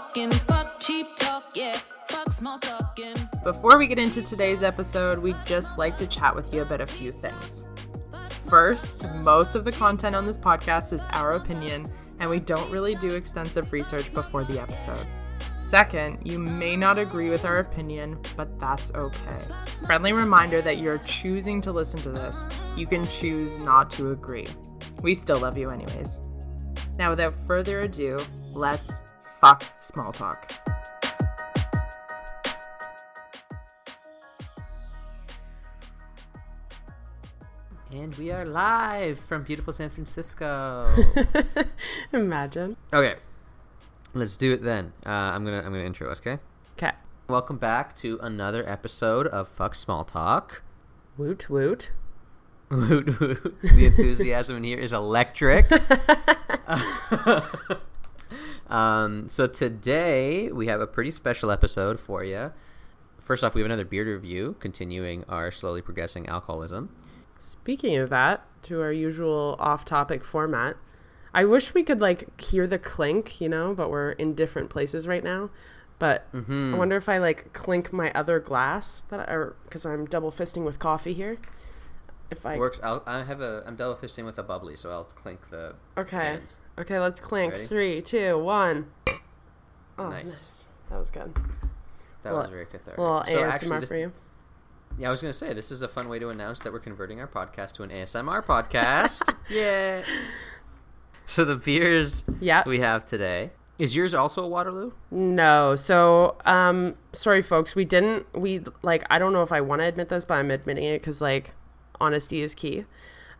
[0.00, 1.78] talking, fuck cheap talk, yeah.
[3.44, 6.86] Before we get into today's episode, we'd just like to chat with you about a
[6.86, 7.66] few things.
[8.48, 11.84] First, most of the content on this podcast is our opinion,
[12.18, 15.20] and we don't really do extensive research before the episodes.
[15.58, 19.40] Second, you may not agree with our opinion, but that's okay.
[19.86, 22.44] Friendly reminder that you're choosing to listen to this.
[22.74, 24.46] You can choose not to agree.
[25.02, 26.18] We still love you, anyways.
[26.98, 28.18] Now, without further ado,
[28.52, 29.00] let's
[29.40, 30.52] fuck small talk.
[37.90, 40.94] And we are live from beautiful San Francisco.
[42.12, 42.76] Imagine.
[42.92, 43.16] okay,
[44.14, 44.92] let's do it then.
[45.04, 46.20] Uh, I'm gonna I'm gonna intro us.
[46.20, 46.38] Okay.
[46.76, 46.92] Okay.
[47.28, 50.62] Welcome back to another episode of Fuck Small Talk.
[51.16, 51.90] Woot woot.
[52.70, 53.56] Woot woot.
[53.62, 55.66] The enthusiasm in here is electric.
[58.70, 62.52] um, so today we have a pretty special episode for you.
[63.18, 66.90] First off, we have another beer review, continuing our slowly progressing alcoholism.
[67.38, 70.76] Speaking of that, to our usual off-topic format,
[71.32, 75.06] I wish we could like hear the clink, you know, but we're in different places
[75.06, 75.50] right now.
[75.98, 76.74] But Mhm.
[76.74, 80.32] I wonder if I like clink my other glass that I, or because I'm double
[80.32, 81.38] fisting with coffee here.
[82.30, 82.80] If I Works.
[82.82, 83.62] I'll, I have a.
[83.66, 85.74] I'm double fisting with a bubbly, so I'll clink the.
[85.98, 86.56] okay, cans.
[86.80, 87.52] Okay, let's clink.
[87.52, 87.64] Ready?
[87.66, 88.86] Three, two, one.
[89.98, 90.24] Oh, Nice.
[90.24, 90.68] nice.
[90.90, 91.34] That was good.
[92.22, 92.98] That Little- was very cathartic.
[92.98, 94.12] Well, So ASMR actually, this- for you.
[94.98, 97.20] Yeah, I was gonna say this is a fun way to announce that we're converting
[97.20, 99.34] our podcast to an ASMR podcast.
[99.48, 100.02] yeah.
[101.26, 102.64] So the beers Yeah.
[102.66, 104.92] we have today is yours also a Waterloo?
[105.10, 105.74] No.
[105.76, 107.74] So, um, sorry, folks.
[107.74, 108.26] We didn't.
[108.36, 109.04] We like.
[109.08, 111.54] I don't know if I want to admit this, but I'm admitting it because like,
[112.00, 112.84] honesty is key.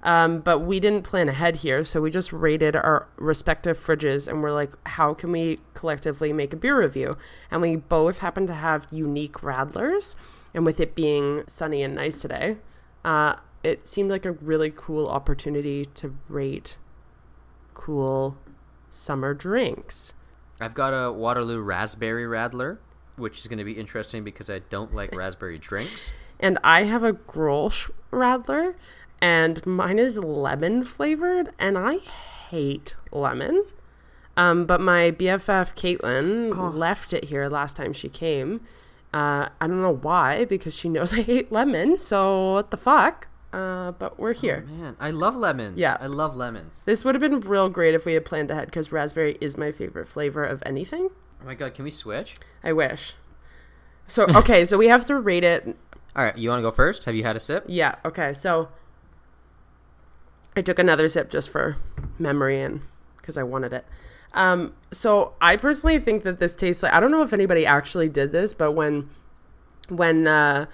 [0.03, 4.43] Um, but we didn't plan ahead here, so we just rated our respective fridges, and
[4.43, 7.19] we're like, how can we collectively make a beer review?
[7.50, 10.16] And we both happen to have unique radlers,
[10.55, 12.56] and with it being sunny and nice today,
[13.05, 16.78] uh, it seemed like a really cool opportunity to rate
[17.75, 18.39] cool
[18.89, 20.15] summer drinks.
[20.60, 22.78] I've got a Waterloo Raspberry Radler,
[23.16, 26.15] which is gonna be interesting because I don't like raspberry drinks.
[26.39, 28.75] And I have a Grolsch Radler,
[29.20, 33.64] and mine is lemon flavored, and I hate lemon.
[34.36, 38.60] Um, but my BFF Caitlin left it here last time she came.
[39.12, 41.98] Uh, I don't know why, because she knows I hate lemon.
[41.98, 43.28] So what the fuck?
[43.53, 44.64] Uh, but we're here.
[44.70, 45.76] Man, I love lemons.
[45.76, 45.97] Yeah.
[46.00, 46.84] I love lemons.
[46.84, 49.72] This would have been real great if we had planned ahead, because raspberry is my
[49.72, 51.10] favorite flavor of anything.
[51.42, 52.36] Oh my god, can we switch?
[52.62, 53.14] I wish.
[54.06, 55.76] So okay, so we have to rate it
[56.16, 57.04] All right, you want to go first?
[57.04, 57.64] Have you had a sip?
[57.69, 58.32] Yeah, okay.
[58.32, 58.69] So
[60.56, 61.77] I took another sip just for
[62.19, 62.83] memory and
[63.16, 63.87] because I wanted it.
[64.33, 68.09] Um, so I personally think that this tastes like I don't know if anybody actually
[68.09, 69.10] did this, but when
[69.89, 70.66] when uh,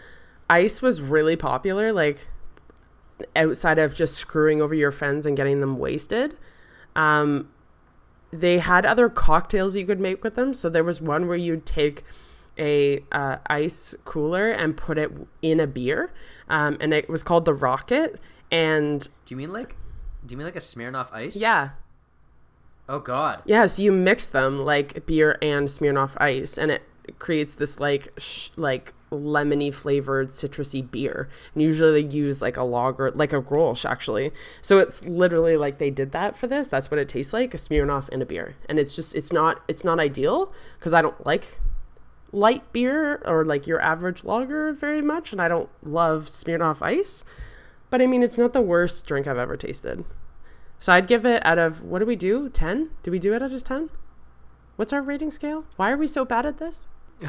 [0.48, 2.28] ice was really popular, like
[3.34, 6.36] outside of just screwing over your friends and getting them wasted,
[6.94, 7.48] um,
[8.30, 10.52] they had other cocktails you could make with them.
[10.52, 12.04] So there was one where you'd take
[12.58, 16.12] a uh, ice cooler and put it in a beer,
[16.48, 18.20] um, and it was called the Rocket.
[18.50, 19.76] And Do you mean like?
[20.24, 21.36] Do you mean like a Smirnoff Ice?
[21.36, 21.70] yeah,
[22.88, 23.42] Oh god.
[23.46, 23.66] yeah.
[23.66, 26.82] So you mix them like beer and Smirnoff Ice, and it
[27.18, 31.28] creates this like sh- like lemony flavored citrusy beer.
[31.54, 34.32] And usually they use like a lager, like a Grolsch actually.
[34.60, 36.66] So it's literally like they did that for this.
[36.68, 38.56] That's what it tastes like: a Smirnoff in a beer.
[38.68, 41.60] And it's just it's not it's not ideal because I don't like
[42.32, 47.24] light beer or like your average lager very much, and I don't love Smirnoff Ice.
[47.90, 50.04] But I mean, it's not the worst drink I've ever tasted.
[50.78, 52.48] So I'd give it out of what do we do?
[52.48, 52.90] Ten?
[53.02, 53.90] Do we do it out of ten?
[54.76, 55.64] What's our rating scale?
[55.76, 56.88] Why are we so bad at this?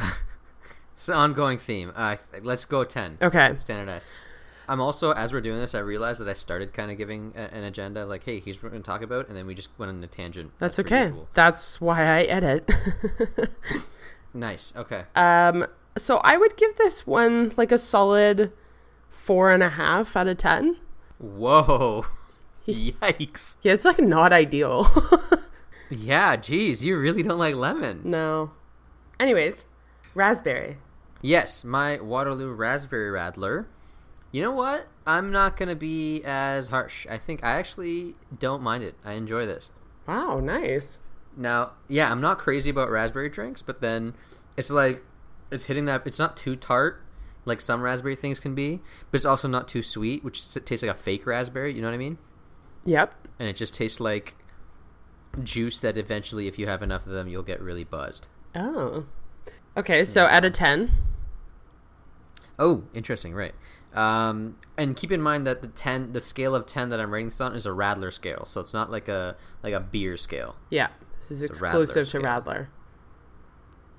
[0.97, 1.93] It's an ongoing theme.
[1.95, 3.19] Uh, let's go ten.
[3.21, 3.53] Okay.
[3.59, 4.03] Standardized.
[4.67, 7.53] I'm also, as we're doing this, I realized that I started kind of giving a,
[7.53, 9.69] an agenda, like, "Hey, here's what we're going to talk about," and then we just
[9.77, 10.53] went on a tangent.
[10.57, 11.03] That's per okay.
[11.05, 11.29] usual.
[11.35, 12.69] That's why I edit.
[14.33, 14.71] Nice.
[14.75, 15.03] Okay.
[15.15, 15.65] um,
[15.97, 18.51] so I would give this one like a solid
[19.17, 20.77] four and a half out of ten.
[21.17, 22.05] Whoa.
[22.67, 23.55] Yikes.
[23.61, 24.87] Yeah, it's like not ideal.
[25.89, 26.35] Yeah.
[26.35, 28.01] Geez, you really don't like lemon.
[28.03, 28.51] no.
[29.19, 29.67] Anyways,
[30.13, 30.77] raspberry.
[31.21, 33.67] Yes, my Waterloo Raspberry Radler.
[34.33, 34.87] You know what?
[35.05, 37.07] I'm not gonna be as harsh.
[37.09, 38.95] I think I actually don't mind it.
[39.05, 39.71] I enjoy this.
[40.05, 40.99] Wow, nice.
[41.37, 44.13] Now, yeah, I'm not crazy about raspberry drinks, but then
[44.57, 45.03] it's like
[45.49, 46.05] it's hitting that.
[46.05, 47.01] It's not too tart
[47.47, 50.91] like some raspberry things can be, but it's also not too sweet, which tastes like
[50.91, 51.73] a fake raspberry.
[51.73, 52.17] You know what I mean?
[52.85, 53.13] Yep.
[53.39, 54.35] And it just tastes like
[55.43, 58.27] juice that eventually, if you have enough of them, you'll get really buzzed.
[58.55, 59.05] Oh.
[59.75, 60.91] Okay, so out of 10.
[62.59, 63.33] Oh, interesting.
[63.33, 63.53] Right.
[63.93, 67.27] Um, and keep in mind that the ten, the scale of ten that I'm rating
[67.27, 70.55] this on is a Radler scale, so it's not like a like a beer scale.
[70.69, 70.89] Yeah.
[71.19, 72.21] This is Radler exclusive to scale.
[72.21, 72.67] Radler.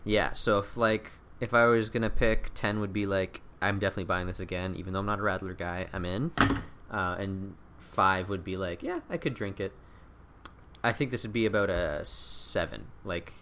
[0.05, 0.33] Yeah.
[0.35, 4.27] So if like if I was gonna pick ten, would be like I'm definitely buying
[4.27, 5.87] this again, even though I'm not a Radler guy.
[5.93, 6.33] I'm in.
[6.91, 9.73] Uh, and five would be like yeah, I could drink it.
[10.83, 12.87] I think this would be about a seven.
[13.05, 13.35] Like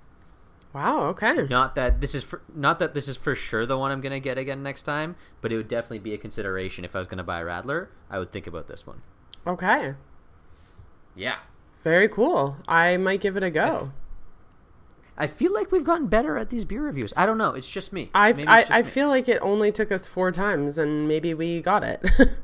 [0.73, 1.47] Wow, okay.
[1.49, 4.21] not that this is for, not that this is for sure the one I'm gonna
[4.21, 7.25] get again next time, but it would definitely be a consideration if I was gonna
[7.25, 7.89] buy a Radler.
[8.11, 9.03] I would think about this one.
[9.47, 9.95] Okay.
[11.15, 11.37] Yeah.
[11.83, 12.57] Very cool.
[12.69, 13.93] I might give it a go.
[15.19, 17.13] I feel like we've gotten better at these beer reviews.
[17.17, 17.51] I don't know.
[17.51, 18.11] It's just me.
[18.15, 18.89] I, I, just I me.
[18.89, 22.05] feel like it only took us four times and maybe we got it.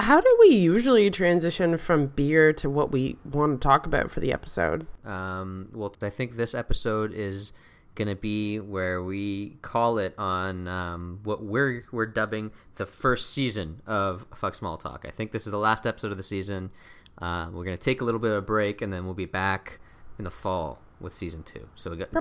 [0.00, 4.18] How do we usually transition from beer to what we want to talk about for
[4.18, 4.86] the episode?
[5.06, 7.52] Um, well, I think this episode is
[7.94, 13.80] gonna be where we call it on um, what we're we're dubbing the first season
[13.86, 15.04] of Fuck Small Talk.
[15.06, 16.72] I think this is the last episode of the season.
[17.18, 19.78] Uh, we're gonna take a little bit of a break, and then we'll be back
[20.18, 21.68] in the fall with season two.
[21.74, 22.12] So we got.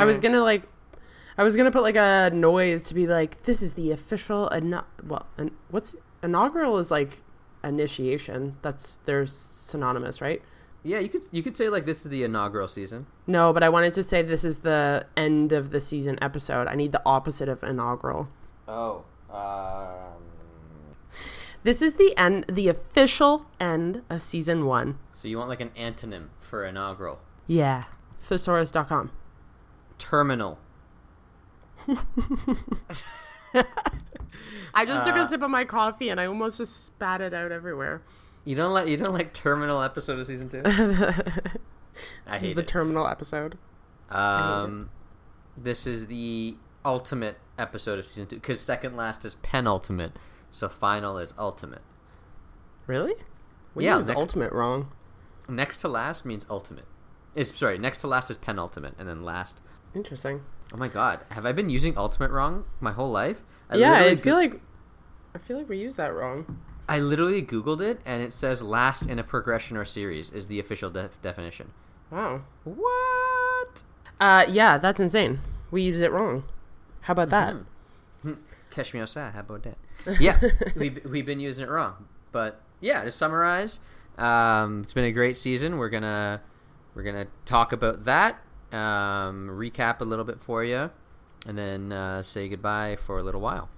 [0.00, 0.62] I was gonna like,
[1.36, 4.48] I was gonna put like a noise to be like, this is the official.
[4.52, 7.22] Ano- well, an- what's inaugural is like
[7.64, 8.56] initiation.
[8.62, 10.42] That's they're synonymous, right?
[10.82, 13.06] Yeah, you could you could say like this is the inaugural season.
[13.26, 16.66] No, but I wanted to say this is the end of the season episode.
[16.66, 18.28] I need the opposite of inaugural.
[18.66, 19.04] Oh.
[19.30, 19.77] Um,
[21.64, 24.98] This is the end, the official end of season one.
[25.12, 27.18] so you want like an antonym for inaugural?
[27.46, 27.84] Yeah.
[28.22, 29.10] Thesaurus.com.
[29.98, 30.58] Terminal.
[34.74, 37.32] I just took Uh, a sip of my coffee and I almost just spat it
[37.34, 38.02] out everywhere.
[38.44, 40.62] You don't like you don't like terminal episode of season two.
[40.64, 40.82] I This
[42.36, 42.66] is hate the it.
[42.68, 43.58] terminal episode.
[44.10, 44.90] Um,
[45.56, 50.12] this is the ultimate episode of season two because second last is penultimate,
[50.50, 51.82] so final is ultimate.
[52.86, 53.14] Really?
[53.74, 54.90] We Yeah, use next- ultimate wrong.
[55.48, 56.86] Next to last means ultimate.
[57.34, 57.78] It's sorry.
[57.78, 59.62] Next to last is penultimate, and then last.
[59.94, 60.42] Interesting.
[60.74, 63.42] Oh my god, have I been using ultimate wrong my whole life?
[63.70, 64.60] I yeah, I feel go- like
[65.34, 66.60] I feel like we use that wrong.
[66.88, 70.58] I literally googled it, and it says last in a progression or series is the
[70.58, 71.72] official def- definition.
[72.10, 72.42] Wow.
[72.64, 73.82] What?
[74.20, 75.40] Uh, yeah, that's insane.
[75.70, 76.44] We use it wrong.
[77.02, 77.56] How about that?
[78.78, 79.32] Catch me outside.
[79.34, 79.76] How about that?
[80.20, 80.38] Yeah,
[80.76, 83.02] we've we've been using it wrong, but yeah.
[83.02, 83.80] To summarize,
[84.16, 85.78] um, it's been a great season.
[85.78, 86.42] We're gonna
[86.94, 88.36] we're gonna talk about that,
[88.70, 90.92] um, recap a little bit for you,
[91.44, 93.68] and then uh, say goodbye for a little while.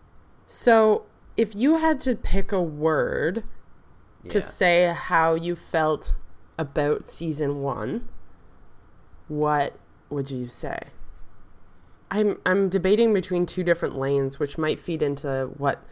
[0.47, 3.45] So, if you had to pick a word
[4.29, 6.13] to say how you felt
[6.59, 8.07] about season one,
[9.29, 9.79] what
[10.11, 10.89] would you say?
[12.11, 15.85] I'm I'm debating between two different lanes, which might feed into what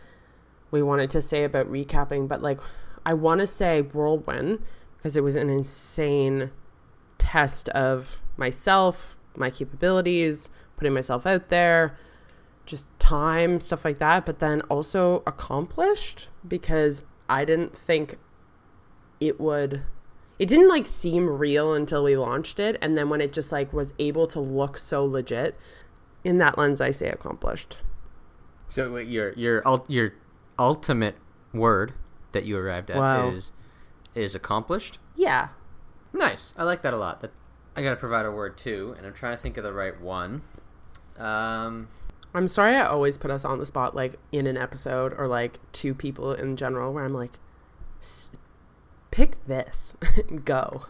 [0.71, 2.61] we wanted to say about recapping, but like
[3.07, 4.63] I want to say whirlwind
[4.97, 6.51] because it was an insane
[7.19, 11.97] test of myself, my capabilities, putting myself out there,
[12.67, 18.19] just time, stuff like that, but then also accomplished because I didn't think
[19.21, 19.83] it would
[20.39, 23.73] it didn't like seem real until we launched it and then when it just like
[23.73, 25.59] was able to look so legit
[26.29, 27.79] in that lens I say accomplished.
[28.69, 30.13] So your your your
[30.59, 31.17] ultimate
[31.55, 31.95] word
[32.33, 33.29] that you arrived at Wow.
[33.31, 33.51] is
[34.15, 34.99] is accomplished.
[35.17, 35.49] Yeah.
[36.13, 36.53] Nice.
[36.57, 37.21] I like that a lot.
[37.21, 37.33] That
[37.77, 39.99] I got to provide a word too, and I'm trying to think of the right
[40.01, 40.43] one.
[41.19, 41.89] Um,
[42.35, 45.59] I'm sorry I always put us on the spot like in an episode or like
[45.73, 47.39] two people in general where I'm like
[48.01, 48.33] "S-
[49.11, 49.97] pick this.
[50.45, 50.83] Go.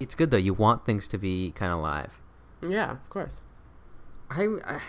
[0.00, 0.36] it's good though.
[0.38, 2.20] You want things to be kind of live.
[2.66, 3.42] Yeah, of course.
[4.36, 4.80] I, I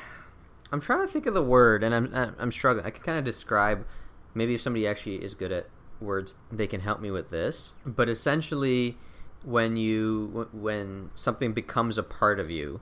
[0.72, 2.86] I'm trying to think of the word, and I'm I'm struggling.
[2.86, 3.86] I can kind of describe.
[4.34, 5.68] Maybe if somebody actually is good at
[6.02, 7.74] words, they can help me with this.
[7.86, 8.98] But essentially,
[9.44, 12.82] when you when something becomes a part of you,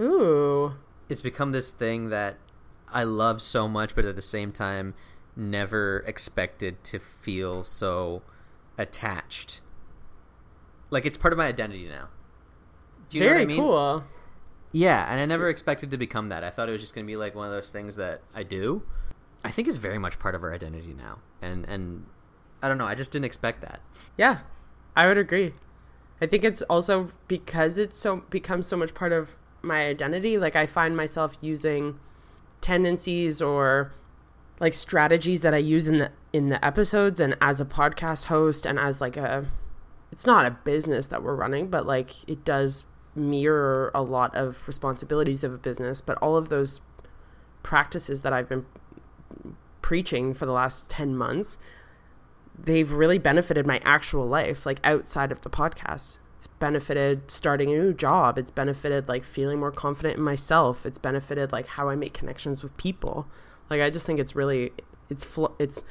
[0.00, 0.74] Ooh.
[1.08, 2.38] it's become this thing that
[2.88, 4.94] I love so much, but at the same time,
[5.36, 8.22] never expected to feel so
[8.78, 9.60] attached.
[10.88, 12.08] Like it's part of my identity now.
[13.10, 13.58] Do you Very know what I mean?
[13.58, 14.04] cool.
[14.72, 16.44] Yeah, and I never expected to become that.
[16.44, 18.42] I thought it was just going to be like one of those things that I
[18.42, 18.82] do.
[19.44, 21.18] I think it's very much part of our identity now.
[21.42, 22.06] And and
[22.62, 23.80] I don't know, I just didn't expect that.
[24.16, 24.40] Yeah,
[24.94, 25.52] I would agree.
[26.20, 30.38] I think it's also because it's so becomes so much part of my identity.
[30.38, 31.98] Like I find myself using
[32.60, 33.92] tendencies or
[34.60, 38.66] like strategies that I use in the in the episodes and as a podcast host
[38.66, 39.46] and as like a
[40.12, 44.66] it's not a business that we're running, but like it does mirror a lot of
[44.66, 46.80] responsibilities of a business, but all of those
[47.62, 48.66] practices that I've been
[49.82, 51.58] preaching for the last 10 months,
[52.58, 56.18] they've really benefited my actual life, like outside of the podcast.
[56.36, 58.38] It's benefited starting a new job.
[58.38, 60.86] It's benefited like feeling more confident in myself.
[60.86, 63.26] It's benefited like how I make connections with people.
[63.68, 64.72] Like I just think it's really
[65.10, 65.84] it's fl- it's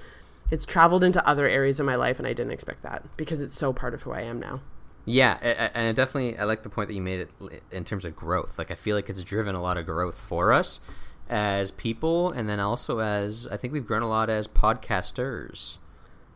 [0.49, 3.53] it's traveled into other areas of my life and I didn't expect that because it's
[3.53, 4.61] so part of who I am now.
[5.05, 5.37] Yeah,
[5.73, 8.57] and I definitely I like the point that you made it in terms of growth.
[8.57, 10.81] Like I feel like it's driven a lot of growth for us
[11.29, 15.77] as people and then also as I think we've grown a lot as podcasters.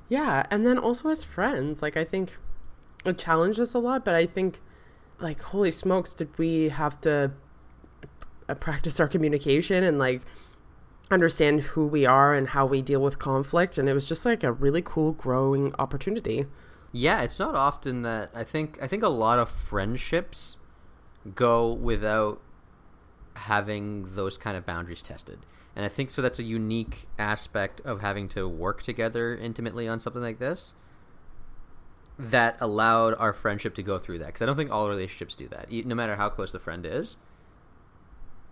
[0.10, 1.82] Yeah, and then also as friends.
[1.82, 2.38] Like I think
[3.05, 4.62] it challenged us a lot, but I think
[5.20, 7.32] like holy smokes did we have to
[8.60, 10.22] practice our communication and like
[11.12, 14.43] understand who we are and how we deal with conflict and it was just like
[14.43, 16.46] a really cool growing opportunity.
[16.95, 20.57] Yeah, it's not often that I think I think a lot of friendships
[21.35, 22.39] go without
[23.35, 25.39] having those kind of boundaries tested.
[25.75, 30.00] And I think so that's a unique aspect of having to work together intimately on
[30.00, 30.75] something like this
[32.19, 35.47] that allowed our friendship to go through that because I don't think all relationships do
[35.47, 35.71] that.
[35.71, 37.17] No matter how close the friend is,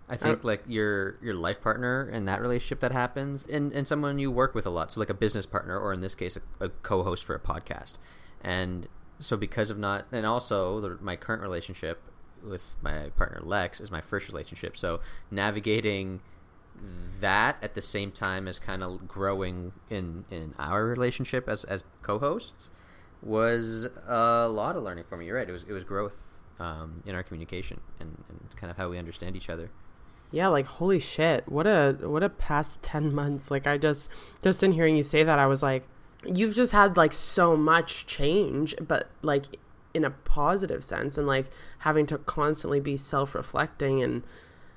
[0.08, 0.48] I think oh.
[0.48, 4.52] like your your life partner and that relationship that happens, and and someone you work
[4.54, 7.24] with a lot, so like a business partner or in this case a, a co-host
[7.24, 7.98] for a podcast,
[8.42, 12.02] and so because of not, and also the, my current relationship
[12.42, 16.20] with my partner Lex is my first relationship, so navigating
[17.20, 21.84] that at the same time as kind of growing in in our relationship as as
[22.02, 22.70] co-hosts
[23.22, 25.26] was a lot of learning for me.
[25.26, 28.76] You're right; it was it was growth um, in our communication and, and kind of
[28.76, 29.70] how we understand each other.
[30.30, 31.48] Yeah like holy shit.
[31.48, 33.50] What a what a past 10 months.
[33.50, 34.08] Like i just
[34.42, 35.86] just in hearing you say that i was like
[36.26, 39.44] you've just had like so much change but like
[39.94, 41.46] in a positive sense and like
[41.80, 44.22] having to constantly be self-reflecting and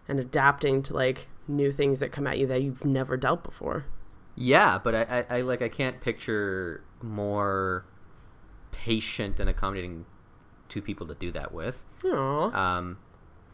[0.07, 3.85] and adapting to like new things that come at you that you've never dealt before
[4.35, 7.85] yeah but i i, I like i can't picture more
[8.71, 10.05] patient and accommodating
[10.67, 12.53] two people to do that with Aww.
[12.53, 12.97] um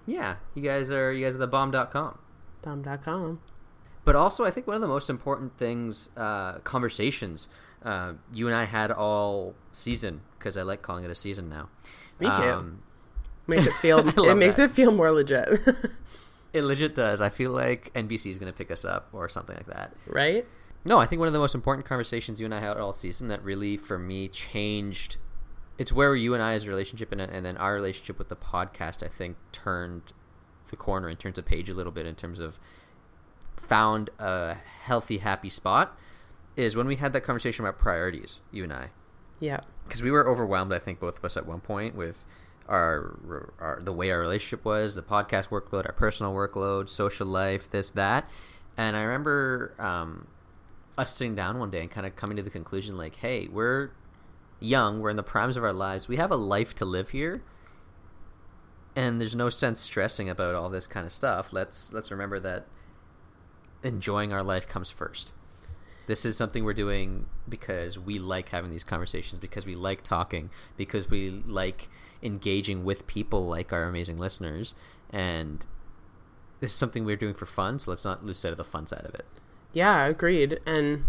[0.06, 2.18] yeah, you guys are you guys are the bomb.com.
[2.62, 3.42] Bomb.com.
[4.04, 7.48] But also, I think one of the most important things, uh, conversations
[7.84, 11.70] uh, you and I had all season because I like calling it a season now.
[12.20, 12.42] Me too.
[12.42, 12.84] Um,
[13.48, 14.64] makes it feel it makes that.
[14.64, 15.50] it feel more legit.
[16.54, 17.22] it legit does.
[17.22, 19.94] I feel like NBC is going to pick us up or something like that.
[20.08, 20.46] Right?
[20.84, 23.28] No, I think one of the most important conversations you and I had all season
[23.28, 25.18] that really, for me, changed
[25.82, 29.08] it's where you and I's relationship and, and then our relationship with the podcast, I
[29.08, 30.14] think, turned
[30.70, 32.60] the corner and turns a page a little bit in terms of
[33.58, 35.98] found a healthy, happy spot.
[36.56, 38.90] Is when we had that conversation about priorities, you and I.
[39.40, 39.62] Yeah.
[39.86, 42.26] Because we were overwhelmed, I think, both of us at one point with
[42.68, 43.18] our,
[43.60, 47.90] our the way our relationship was, the podcast workload, our personal workload, social life, this
[47.92, 48.30] that,
[48.78, 50.28] and I remember um,
[50.98, 53.92] us sitting down one day and kind of coming to the conclusion, like, hey, we're
[54.60, 57.44] young, we're in the primes of our lives, we have a life to live here.
[58.96, 61.54] And there's no sense stressing about all this kind of stuff.
[61.54, 62.66] Let's let's remember that
[63.84, 65.34] enjoying our life comes first.
[66.12, 70.50] This is something we're doing because we like having these conversations, because we like talking,
[70.76, 71.88] because we like
[72.22, 74.76] engaging with people like our amazing listeners,
[75.10, 75.66] and
[76.60, 77.80] this is something we're doing for fun.
[77.80, 79.24] So let's not lose sight of the fun side of it.
[79.72, 80.60] Yeah, agreed.
[80.66, 81.06] And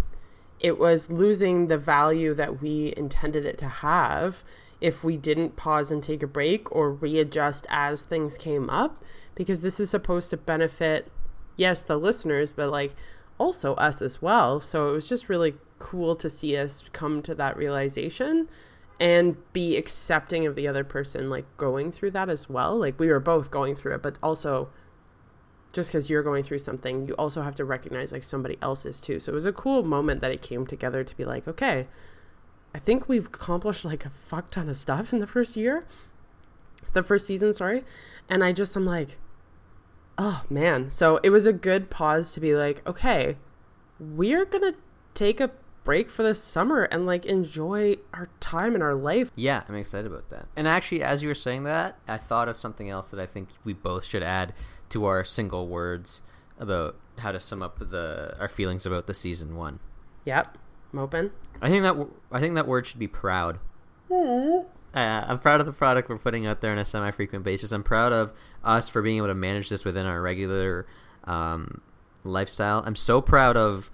[0.61, 4.45] it was losing the value that we intended it to have
[4.81, 9.03] if we didn't pause and take a break or readjust as things came up
[9.35, 11.11] because this is supposed to benefit
[11.57, 12.95] yes the listeners but like
[13.43, 17.35] also us as well so it was just really cool to see us come to
[17.35, 18.49] that realization
[19.01, 23.09] and be accepting of the other person like going through that as well like we
[23.09, 24.69] were both going through it but also
[25.73, 29.01] just because you're going through something, you also have to recognize like somebody else is
[29.01, 29.19] too.
[29.19, 31.89] So it was a cool moment that it came together to be like, okay,
[32.75, 35.85] I think we've accomplished like a fuck ton of stuff in the first year,
[36.93, 37.85] the first season, sorry.
[38.29, 39.19] And I just, I'm like,
[40.19, 40.91] oh man.
[40.91, 43.37] So it was a good pause to be like, okay,
[43.99, 44.79] we're going to
[45.15, 45.51] take a
[45.85, 49.31] break for the summer and like enjoy our time in our life.
[49.35, 50.47] Yeah, I'm excited about that.
[50.57, 53.49] And actually, as you were saying that, I thought of something else that I think
[53.65, 54.55] we both should add
[54.91, 56.23] to our single words
[56.59, 59.81] about how to sum up the our feelings about the season one.
[60.25, 60.59] Yep,
[60.93, 61.31] I'm open.
[61.61, 63.59] I think that I think that word should be proud.
[64.95, 67.73] Uh, I'm proud of the product we're putting out there on a semi-frequent basis.
[67.73, 68.33] I'm proud of
[68.63, 70.87] us for being able to manage this within our regular
[71.25, 71.81] um,
[72.25, 72.83] lifestyle.
[72.85, 73.91] I'm so proud of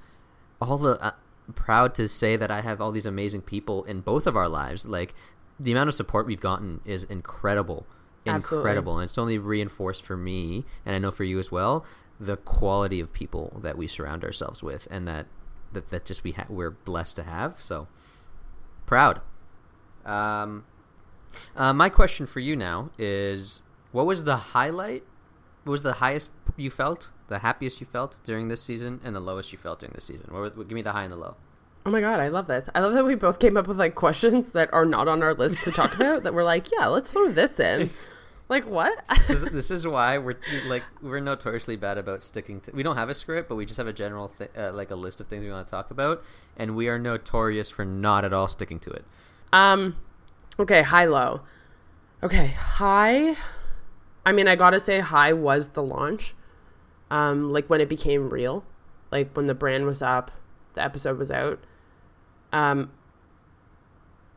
[0.60, 1.00] all the.
[1.02, 1.12] Uh,
[1.54, 4.86] proud to say that I have all these amazing people in both of our lives.
[4.86, 5.14] Like
[5.58, 7.86] the amount of support we've gotten is incredible
[8.26, 8.62] Absolutely.
[8.62, 11.84] incredible, and it's only reinforced for me, and I know for you as well,
[12.20, 15.26] the quality of people that we surround ourselves with, and that
[15.72, 17.60] that, that just we ha- we're blessed to have.
[17.60, 17.88] So
[18.86, 19.20] proud.
[20.04, 20.64] Um,
[21.56, 25.04] uh, my question for you now is: What was the highlight?
[25.64, 29.20] What was the highest you felt, the happiest you felt during this season, and the
[29.20, 30.28] lowest you felt during this season?
[30.30, 31.36] What, were- give me the high and the low.
[31.86, 32.68] Oh my god, I love this.
[32.74, 35.32] I love that we both came up with like questions that are not on our
[35.34, 37.90] list to talk about that we're like, yeah, let's throw this in.
[38.50, 39.04] Like what?
[39.10, 42.72] this, is, this is why we're like we're notoriously bad about sticking to.
[42.72, 44.94] We don't have a script, but we just have a general th- uh, like a
[44.96, 46.22] list of things we want to talk about,
[46.56, 49.04] and we are notorious for not at all sticking to it.
[49.52, 49.96] Um
[50.58, 51.40] okay, high low.
[52.22, 53.36] Okay, high
[54.26, 56.34] I mean, I got to say high was the launch.
[57.10, 58.64] Um like when it became real.
[59.10, 60.30] Like when the brand was up,
[60.74, 61.60] the episode was out.
[62.52, 62.90] Um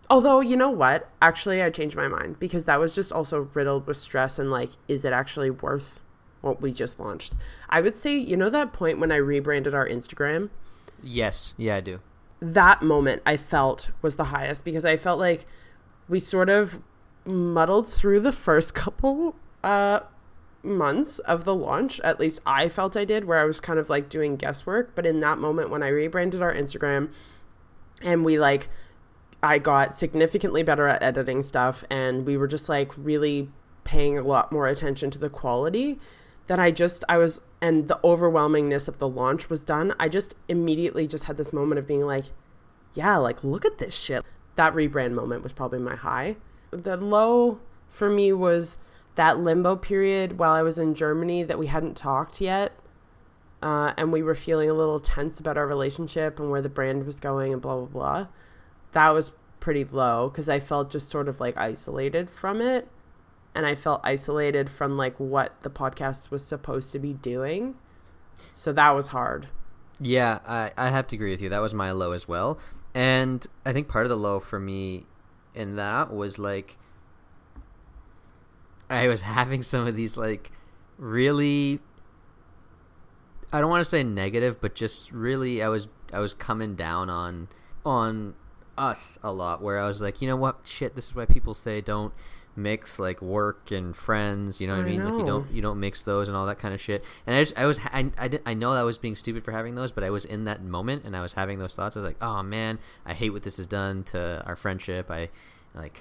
[0.09, 1.09] Although, you know what?
[1.21, 4.71] Actually, I changed my mind because that was just also riddled with stress and like,
[4.89, 6.01] is it actually worth
[6.41, 7.33] what we just launched?
[7.69, 10.49] I would say, you know, that point when I rebranded our Instagram,
[11.01, 11.99] Yes, yeah, I do.
[12.41, 15.45] that moment I felt was the highest because I felt like
[16.11, 16.81] we sort of
[17.25, 20.01] muddled through the first couple uh
[20.63, 23.89] months of the launch at least I felt I did where I was kind of
[23.89, 27.11] like doing guesswork but in that moment when I rebranded our Instagram
[28.03, 28.69] and we like
[29.41, 33.49] I got significantly better at editing stuff and we were just like really
[33.83, 35.99] paying a lot more attention to the quality
[36.47, 39.93] that I just I was and the overwhelmingness of the launch was done.
[39.99, 42.25] I just immediately just had this moment of being like,
[42.93, 44.25] yeah, like look at this shit.
[44.55, 46.37] That rebrand moment was probably my high.
[46.71, 48.77] The low for me was
[49.15, 52.73] that limbo period while I was in Germany that we hadn't talked yet.
[53.61, 57.05] Uh, and we were feeling a little tense about our relationship and where the brand
[57.05, 58.27] was going and blah blah blah.
[58.93, 62.87] That was pretty low because I felt just sort of like isolated from it
[63.53, 67.75] and I felt isolated from like what the podcast was supposed to be doing.
[68.53, 69.47] So that was hard.
[69.99, 71.49] Yeah, I, I have to agree with you.
[71.49, 72.57] That was my low as well.
[72.93, 75.05] And I think part of the low for me
[75.53, 76.77] in that was like
[78.89, 80.51] I was having some of these like
[80.97, 81.79] really
[83.53, 87.09] I don't want to say negative, but just really I was I was coming down
[87.09, 87.47] on
[87.85, 88.35] on
[88.77, 91.53] us a lot where I was like, you know what, shit, this is why people
[91.53, 92.13] say don't
[92.55, 95.05] mix like work and friends you know what i, I mean?
[95.05, 97.03] Like you don't you don't mix those and all that kind of shit.
[97.25, 99.51] And i just i was I, I, did, I know i was being stupid for
[99.51, 101.95] having those but i was in that moment and i was having those thoughts.
[101.95, 105.09] I was like oh man i hate what this has done to our friendship.
[105.09, 105.29] I
[105.73, 105.99] like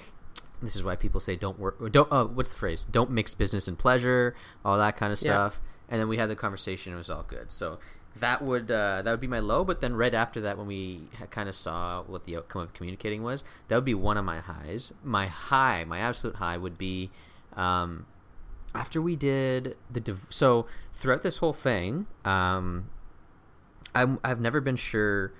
[0.63, 2.85] this is why people say don't work don't oh what's the phrase?
[2.91, 4.35] Don't mix business and pleasure
[4.65, 5.27] all that kind of Yeah.
[5.49, 5.61] stuff.
[5.89, 7.51] And then we had the conversation it was all good.
[7.51, 7.79] So
[8.17, 11.03] that would uh, that would be my low but then right after that when we
[11.31, 14.39] kind of saw what the outcome of communicating was that would be one of my
[14.41, 14.93] highs.
[15.05, 17.11] My high my absolute high would be
[17.55, 18.07] um,
[18.75, 22.91] after we did the div- so throughout this whole thing um,
[23.95, 25.33] I'm, i've never been sure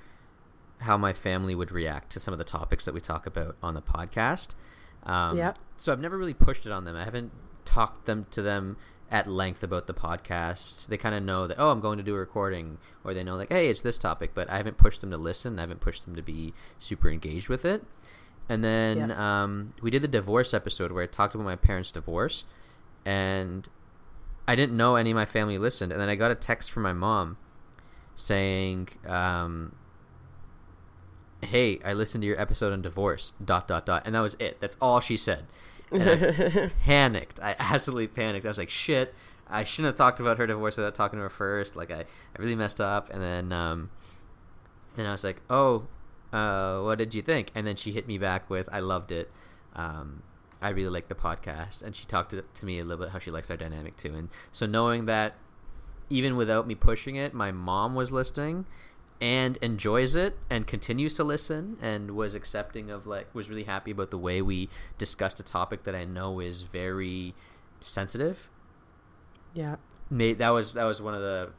[0.81, 3.75] how my family would react to some of the topics that we talk about on
[3.75, 4.55] the podcast.
[5.03, 5.59] Um, Yep.
[5.77, 6.97] so i've never really pushed it on them.
[6.97, 7.33] I haven't
[7.65, 8.77] talked them to them
[9.11, 10.87] at length about the podcast.
[10.87, 13.35] They kind of know that oh i'm going to do a recording or they know
[13.37, 15.59] like hey it's this topic but i haven't pushed them to listen.
[15.59, 17.83] I haven't pushed them to be super engaged with it.
[18.49, 19.43] And then Yeah.
[19.43, 22.45] um, we did the divorce episode where i talked about my parents divorce
[23.05, 23.69] and
[24.47, 25.91] i didn't know any of my family listened.
[25.93, 27.37] And then i got a text from my mom
[28.15, 29.75] saying um,
[31.43, 34.61] hey i listened to your episode on divorce dot dot dot and that was it.
[34.61, 35.47] That's all she said
[35.93, 37.41] I panicked.
[37.41, 38.47] I absolutely panicked.
[38.47, 39.15] I was like shit
[39.51, 41.77] i shouldn't have talked about her divorce without talking to her first.
[41.77, 43.11] Like i, I really messed up.
[43.11, 43.91] And then um,
[44.95, 45.87] then i was like oh
[46.33, 47.51] uh, what did you think?
[47.57, 49.31] And then she hit me back with i loved it.
[49.75, 50.23] Um,
[50.63, 51.83] i really like the podcast.
[51.83, 54.15] And she talked to, to me a little bit how she likes our dynamic too.
[54.15, 55.35] And so knowing that
[56.09, 58.67] even without me pushing it, my mom was listening
[59.21, 63.91] and enjoys it and continues to listen and was accepting of like was really happy
[63.91, 67.35] about the way we discussed a topic that I know is very
[67.81, 68.49] sensitive.
[69.53, 69.77] Yeah.
[70.09, 71.51] Made that was that was one of the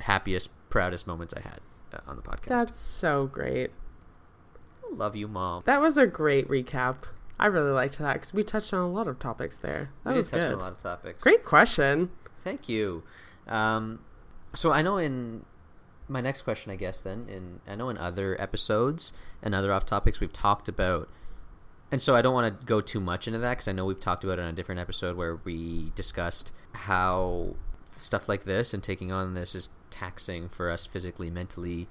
[0.00, 1.60] happiest, proudest moments I had
[1.92, 2.46] uh, on the podcast.
[2.46, 3.70] That's so great.
[4.90, 5.62] Love you, mom.
[5.66, 7.04] That was a great recap.
[7.38, 9.90] I really liked that because we touched on a lot of topics there.
[10.04, 10.54] That we was did touch good.
[10.54, 11.22] on a lot of topics.
[11.22, 12.10] Great question.
[12.40, 13.04] Thank you.
[13.46, 14.00] Um,
[14.54, 15.44] so I know in
[16.08, 19.86] my next question, I guess then in I know in other episodes and other off
[19.86, 21.08] topics we've talked about,
[21.90, 24.00] and so I don't want to go too much into that because I know we've
[24.00, 27.54] talked about it on a different episode where we discussed how
[27.90, 31.88] stuff like this and taking on this is taxing for us physically, mentally,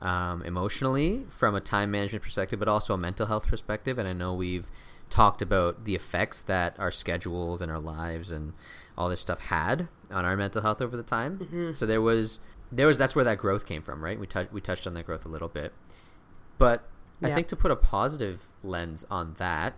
[0.00, 3.98] um, emotionally from a time management perspective, but also a mental health perspective.
[3.98, 4.70] And I know we've
[5.10, 8.52] talked about the effects that our schedules and our lives and
[8.96, 11.38] all this stuff had on our mental health over the time.
[11.38, 11.72] Mm-hmm.
[11.72, 14.18] So there was there was that's where that growth came from, right?
[14.18, 15.72] We touched we touched on that growth a little bit,
[16.58, 16.88] but
[17.22, 19.74] I think to put a positive lens on that,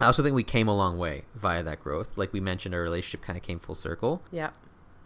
[0.00, 2.16] I also think we came a long way via that growth.
[2.16, 4.22] Like we mentioned, our relationship kind of came full circle.
[4.30, 4.50] Yeah.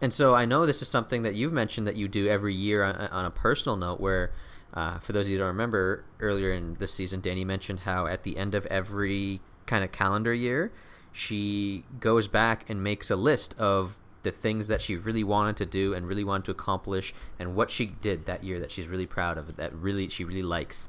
[0.02, 2.82] And so I know this is something that you've mentioned that you do every year
[2.82, 4.00] on, on a personal note.
[4.00, 4.32] Where,
[4.74, 8.06] uh, for those of you who don't remember, earlier in this season, Danny mentioned how
[8.06, 10.72] at the end of every kind of calendar year,
[11.12, 15.66] she goes back and makes a list of the things that she really wanted to
[15.66, 19.06] do and really wanted to accomplish, and what she did that year that she's really
[19.06, 20.88] proud of, that really she really likes.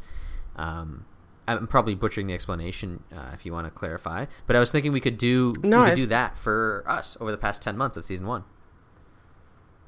[0.56, 1.06] Um,
[1.48, 4.92] I'm probably butchering the explanation uh, if you want to clarify, but I was thinking
[4.92, 7.98] we could do No, we could do that for us over the past ten months
[7.98, 8.44] of season one.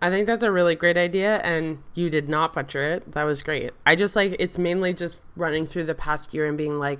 [0.01, 3.13] I think that's a really great idea, and you did not butcher it.
[3.13, 3.71] That was great.
[3.85, 6.99] I just like it's mainly just running through the past year and being like,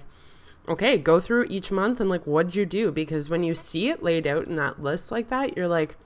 [0.69, 2.91] okay, go through each month and like, what'd you do?
[2.91, 5.97] Because when you see it laid out in that list like that, you're like,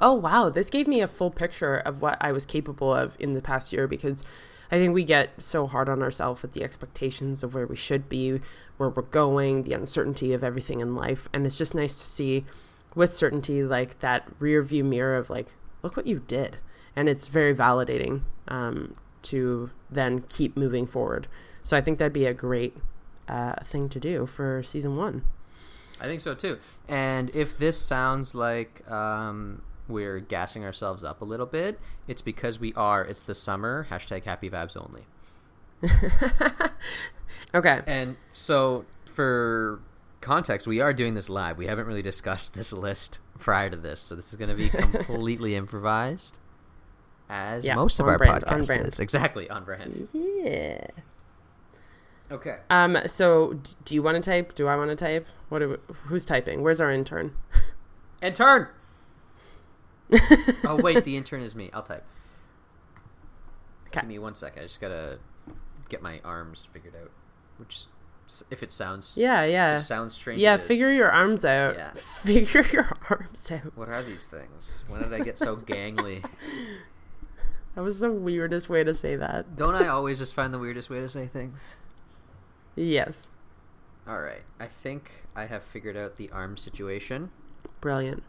[0.00, 3.34] oh wow, this gave me a full picture of what I was capable of in
[3.34, 3.86] the past year.
[3.86, 4.24] Because
[4.70, 8.08] I think we get so hard on ourselves with the expectations of where we should
[8.08, 8.40] be,
[8.76, 12.44] where we're going, the uncertainty of everything in life, and it's just nice to see
[12.94, 16.58] with certainty like that rear view mirror of like look what you did
[16.94, 21.26] and it's very validating um, to then keep moving forward
[21.62, 22.76] so i think that'd be a great
[23.26, 25.24] uh, thing to do for season one
[26.00, 26.58] I think so too.
[26.88, 32.58] And if this sounds like um, we're gassing ourselves up a little bit, it's because
[32.58, 33.02] we are.
[33.04, 33.86] It's the summer.
[33.90, 35.04] Hashtag happy vibes only.
[37.54, 39.80] okay And so, for
[40.20, 41.58] context, we are doing this live.
[41.58, 44.68] We haven't really discussed this list prior to this, so this is going to be
[44.70, 46.38] completely improvised,
[47.28, 48.86] as Yeah, most of our brand, podcast brand.
[48.86, 48.98] is.
[49.00, 50.08] Exactly on brand.
[50.12, 50.86] yeah
[52.30, 52.56] Okay.
[52.70, 55.68] um so d- do you want to type do i want to type what do
[55.68, 57.34] we, who's typing where's our intern
[58.22, 58.68] Intern.
[60.64, 61.70] oh wait, the intern is me.
[61.72, 62.04] I'll type.
[63.90, 64.00] 'Kay.
[64.00, 64.60] Give me one second.
[64.60, 65.18] I just gotta
[65.88, 67.10] get my arms figured out.
[67.58, 67.84] Which,
[68.50, 70.40] if it sounds, yeah yeah if it sounds strange.
[70.40, 71.92] yeah figure your arms out Yeah.
[71.94, 74.82] figure your arms out What are these things?
[74.88, 76.24] When did I get so gangly?
[77.76, 80.88] that was the weirdest way to say that Don't I always just find the weirdest
[80.90, 81.76] way to say things?
[82.74, 83.28] yes
[84.08, 84.42] All right.
[84.58, 87.30] I think I have figured out the arm situation.
[87.80, 88.22] Brilliant.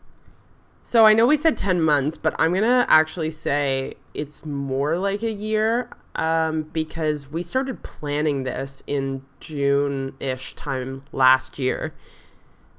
[0.88, 5.00] So I know we said 10 months, but I'm going to actually say it's more
[5.00, 11.96] like a year um, because we started planning this in June ish time last year.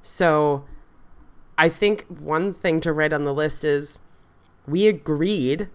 [0.03, 0.67] So
[1.59, 3.99] I think one thing to write on the list is
[4.69, 5.69] we agreed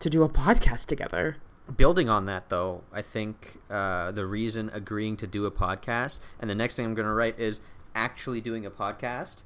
[0.00, 1.36] to do a podcast together.
[1.76, 6.50] Building on that, though, I think uh, the reason agreeing to do a podcast, and
[6.50, 7.60] the next thing I'm going to write is
[7.94, 9.44] actually doing a podcast.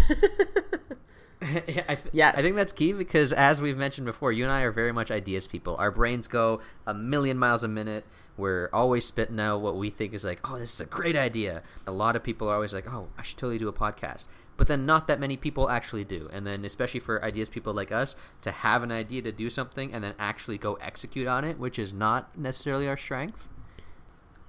[1.68, 2.36] Yeah, I, th- Yes.
[2.38, 5.12] I think that's key because, as we've mentioned before, you and I are very much
[5.12, 5.76] ideas people.
[5.78, 8.06] Our brains go a million miles a minute.
[8.38, 11.62] We're always spitting out what we think is like, oh, this is a great idea.
[11.86, 14.26] A lot of people are always like, oh, I should totally do a podcast.
[14.58, 16.30] But then not that many people actually do.
[16.32, 19.94] And then, especially for ideas people like us, to have an idea to do something
[19.94, 23.48] and then actually go execute on it, which is not necessarily our strength.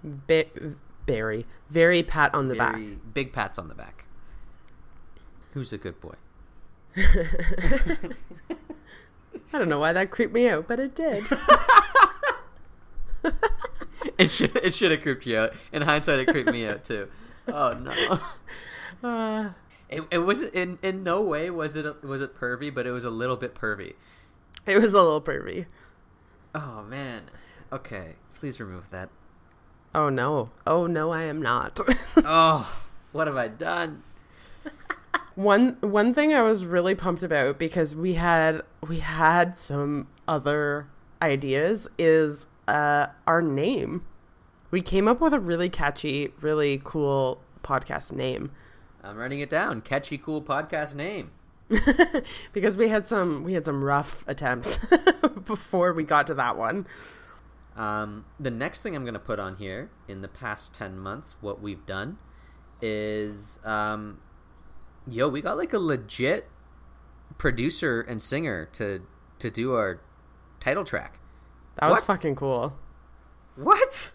[0.02, 0.44] Ba-
[1.06, 2.78] very, very pat on the back.
[3.12, 4.04] Big pats on the back.
[5.52, 6.14] Who's a good boy?
[6.96, 7.98] I
[9.58, 11.24] don't know why that creeped me out, but it did.
[14.16, 15.54] It should it should have creeped you out.
[15.72, 17.08] In hindsight, it creeped me out too.
[17.48, 18.20] Oh no.
[19.08, 19.50] Uh,
[19.90, 22.92] It, it was in in no way was it a, was it pervy, but it
[22.92, 23.94] was a little bit pervy.
[24.66, 25.66] it was a little pervy.
[26.54, 27.24] Oh man.
[27.72, 29.08] Okay, please remove that.
[29.94, 30.50] Oh no.
[30.66, 31.78] Oh no, I am not.
[32.16, 34.02] Oh, what have I done?
[35.34, 40.88] One one thing I was really pumped about because we had we had some other
[41.22, 44.04] ideas is uh our name.
[44.70, 48.50] We came up with a really catchy, really cool podcast name
[49.04, 49.82] I'm writing it down.
[49.82, 51.30] Catchy, cool podcast name.
[52.52, 54.78] because we had some we had some rough attempts
[55.44, 56.86] before we got to that one.
[57.76, 61.60] Um, the next thing I'm gonna put on here in the past ten months, what
[61.60, 62.18] we've done
[62.80, 64.20] is, um,
[65.08, 66.48] yo, we got like a legit
[67.38, 69.02] producer and singer to
[69.38, 70.00] to do our
[70.60, 71.18] title track.
[71.80, 72.78] That was fucking cool.
[73.56, 74.12] What?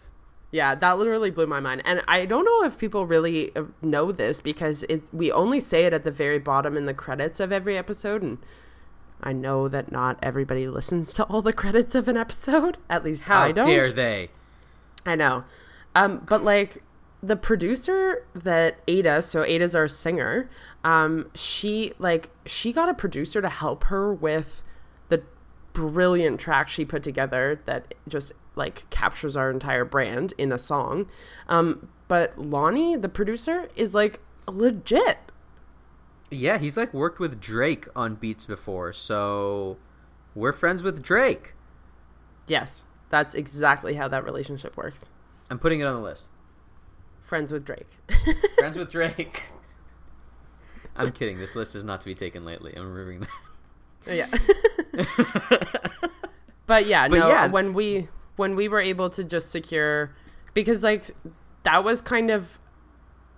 [0.50, 1.82] Yeah, that literally blew my mind.
[1.84, 5.84] And I don't know if people really uh, know this because it's we only say
[5.84, 8.38] it at the very bottom in the credits of every episode and
[9.22, 12.78] I know that not everybody listens to all the credits of an episode.
[12.88, 13.66] At least How I don't.
[13.66, 14.30] dare they?
[15.04, 15.44] I know.
[15.94, 16.82] Um, but like
[17.20, 20.50] the producer that Ada, so Ada's our singer,
[20.82, 24.62] um, she like she got a producer to help her with
[25.08, 25.22] the
[25.72, 31.10] brilliant track she put together that just like captures our entire brand in a song.
[31.48, 35.18] Um, but Lonnie, the producer, is like legit.
[36.30, 39.76] Yeah, he's like worked with Drake on beats before, so
[40.34, 41.54] we're friends with Drake.
[42.46, 45.10] Yes, that's exactly how that relationship works.
[45.50, 46.29] I'm putting it on the list.
[47.30, 47.86] Friends with Drake.
[48.58, 49.44] Friends with Drake.
[50.96, 51.38] I'm kidding.
[51.38, 52.74] This list is not to be taken lightly.
[52.76, 53.28] I'm remembering that.
[54.08, 56.08] Oh, yeah.
[56.66, 57.46] but yeah, But no, yeah.
[57.46, 60.12] when we when we were able to just secure
[60.54, 61.04] because like
[61.62, 62.58] that was kind of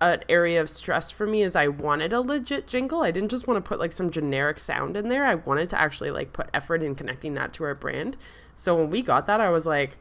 [0.01, 3.03] an area of stress for me is I wanted a legit jingle.
[3.03, 5.27] I didn't just want to put like some generic sound in there.
[5.27, 8.17] I wanted to actually like put effort in connecting that to our brand.
[8.55, 9.99] So when we got that, I was like,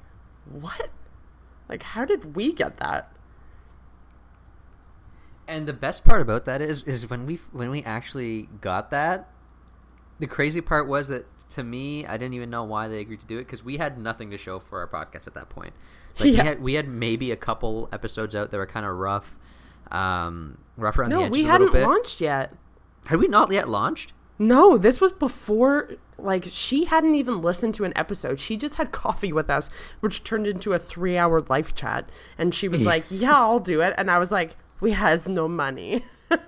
[0.49, 0.87] "What?
[1.67, 3.11] Like how did we get that?"
[5.51, 9.27] And the best part about that is is when we when we actually got that.
[10.19, 13.25] The crazy part was that to me, I didn't even know why they agreed to
[13.25, 15.73] do it because we had nothing to show for our podcast at that point.
[16.19, 16.31] Like Yeah.
[16.43, 19.35] we had we had maybe a couple episodes out that were kind of rough,
[19.91, 21.87] um, rough around the No, edges we a hadn't bit.
[21.87, 22.53] launched yet.
[23.07, 24.13] Had we not yet launched?
[24.39, 28.39] No, this was before like she hadn't even listened to an episode.
[28.39, 29.69] She just had coffee with us,
[30.01, 33.93] which turned into a 3-hour live chat, and she was like, "Yeah, I'll do it."
[33.97, 36.03] And I was like, "We has no money."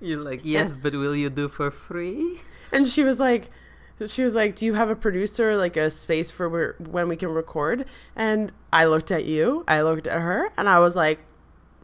[0.00, 2.40] You're like, yes, but will you do for free?
[2.72, 3.50] And she was like
[4.06, 7.16] she was like, "Do you have a producer like a space for where, when we
[7.16, 7.84] can record?"
[8.16, 11.20] And I looked at you, I looked at her, and I was like,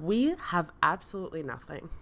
[0.01, 1.91] "We have absolutely nothing."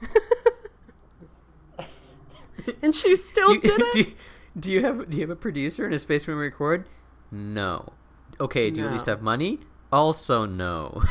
[2.82, 3.92] and she still do, you, did it.
[3.96, 4.12] do, you-
[4.56, 6.86] do you have do you have a producer and a space when we record?
[7.32, 7.92] No.
[8.38, 8.70] Okay.
[8.70, 9.58] Do you at least have money?
[9.92, 11.02] Also, no.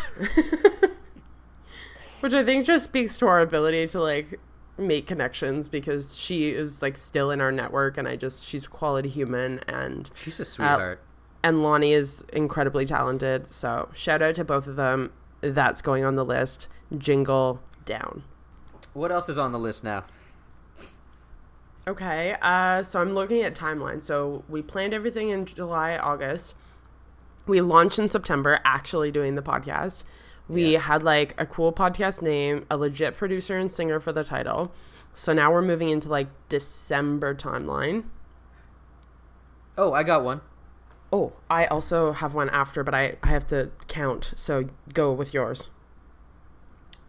[2.23, 4.39] Which I think just speaks to our ability to like
[4.77, 8.69] make connections because she is like still in our network and I just she's a
[8.69, 11.01] quality human and She's a sweetheart.
[11.43, 13.51] and Lonnie is incredibly talented.
[13.51, 15.11] So shout out to both of them.
[15.41, 16.69] That's going on the list.
[16.97, 18.23] Jingle down.
[18.93, 20.05] what else is on the list now?
[21.85, 24.01] Okay, uh, so I'm looking at timeline.
[24.01, 26.55] So we planned everything in July, August.
[27.45, 30.05] We launched in September, actually doing the podcast.
[30.49, 30.79] We Yeah.
[30.79, 34.71] had like a cool podcast name, a legit producer and singer for the title.
[35.13, 38.05] So now we're moving into like December timeline.
[39.77, 40.41] Oh, I got one.
[41.11, 44.33] Oh, I also have one after, but I, I have to count.
[44.35, 45.69] So go with yours.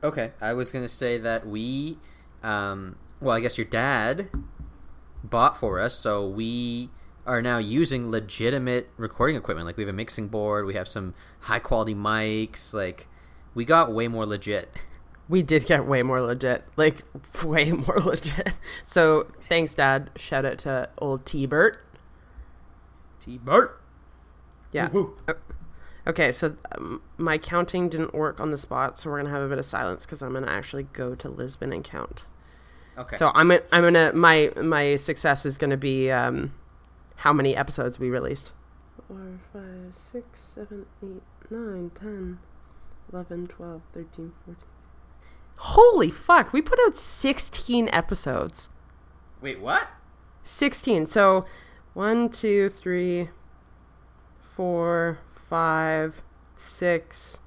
[0.02, 1.98] Okay, I was gonna say that we,
[2.42, 4.28] um, well, I guess your dad
[5.22, 6.90] bought for us, so we
[7.26, 9.64] are now using legitimate recording equipment.
[9.66, 12.74] Like we have a mixing board, we have some high quality mics.
[12.74, 13.08] Like
[13.54, 14.74] we got way more legit.
[15.28, 17.02] We did get way more legit, like
[17.44, 18.54] way more legit.
[18.82, 20.10] So thanks, Dad.
[20.16, 21.78] Shout out to old T Bert.
[23.20, 23.80] T Bart.
[24.72, 24.88] Yeah.
[24.90, 25.16] Woo.
[25.28, 25.34] O-
[26.06, 29.48] Okay, so um, my counting didn't work on the spot, so we're gonna have a
[29.48, 32.24] bit of silence because I'm gonna actually go to Libsyn and count.
[32.98, 33.16] Okay.
[33.16, 36.52] So I'm gonna, I'm gonna my my success is gonna be um,
[37.16, 38.52] how many episodes we released.
[39.08, 42.38] Four, five, six, seven, eight, nine, ten,
[43.14, 44.56] eleven, twelve, thirteen, fourteen.
[45.56, 46.52] Holy fuck!
[46.52, 48.70] We put out sixteen episodes.
[49.40, 49.88] Wait, what?
[50.42, 51.06] 16.
[51.06, 51.44] So
[51.92, 53.28] one, two, three,
[54.40, 56.22] four, five,
[56.56, 57.40] six,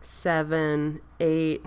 [0.00, 1.64] seven, eight,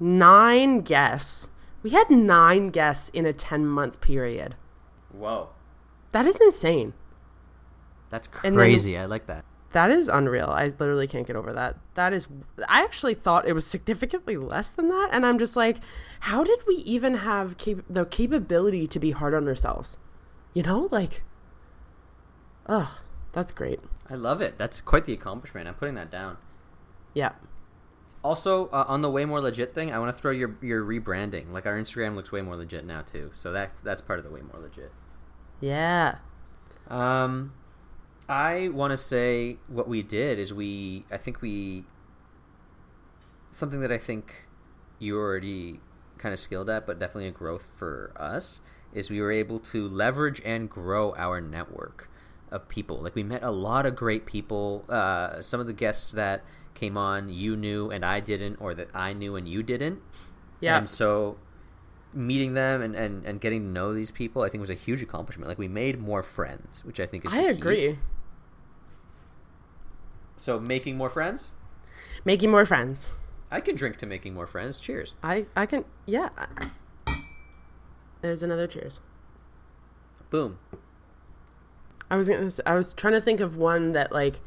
[0.00, 1.48] nine guests.
[1.82, 4.56] We had nine guests in a 10 month period.
[5.12, 5.50] Whoa,
[6.12, 6.92] That is insane.
[8.10, 8.98] that's And then- crazy.
[8.98, 9.44] I like that.
[9.76, 10.48] That is unreal.
[10.48, 11.76] I literally can't get over that.
[11.96, 12.28] That is,
[12.66, 15.10] I actually thought it was significantly less than that.
[15.12, 15.76] And I'm just like,
[16.20, 19.98] how did we even have cap- the capability to be hard on ourselves?
[20.54, 21.24] You know, like,
[22.64, 22.88] ugh,
[23.32, 23.80] that's great.
[24.08, 24.56] I love it.
[24.56, 25.68] That's quite the accomplishment.
[25.68, 26.38] I'm putting that down.
[27.12, 27.32] Yeah.
[28.24, 31.52] Also, uh, on the way more legit thing, I want to throw your your rebranding.
[31.52, 33.30] Like our Instagram looks way more legit now too.
[33.34, 34.90] So that's that's part of the way more legit.
[35.60, 36.16] Yeah.
[36.88, 37.52] Um,
[38.28, 41.04] I want to say what we did is we.
[41.10, 41.84] I think we.
[43.50, 44.46] Something that I think
[44.98, 45.80] you're already
[46.18, 48.60] kind of skilled at, but definitely a growth for us
[48.92, 52.08] is we were able to leverage and grow our network
[52.50, 52.98] of people.
[52.98, 54.84] Like we met a lot of great people.
[54.88, 56.42] Uh, some of the guests that
[56.74, 60.00] came on, you knew and I didn't, or that I knew and you didn't.
[60.60, 60.78] Yeah.
[60.78, 61.36] And so
[62.14, 65.02] meeting them and, and, and getting to know these people, I think was a huge
[65.02, 65.48] accomplishment.
[65.48, 67.34] Like we made more friends, which I think is.
[67.34, 67.60] I the
[67.92, 67.98] key.
[70.36, 71.50] So making more friends.
[72.24, 73.12] Making more friends.
[73.50, 74.80] I can drink to making more friends.
[74.80, 75.14] Cheers.
[75.22, 76.30] I I can yeah.
[78.20, 79.00] There's another cheers.
[80.30, 80.58] Boom.
[82.10, 82.50] I was gonna.
[82.64, 84.40] I was trying to think of one that like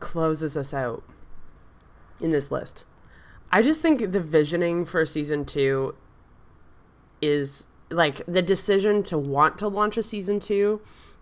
[0.00, 1.02] closes us out
[2.20, 2.84] in this list.
[3.50, 5.94] I just think the visioning for season two
[7.22, 10.80] is like the decision to want to launch a season two,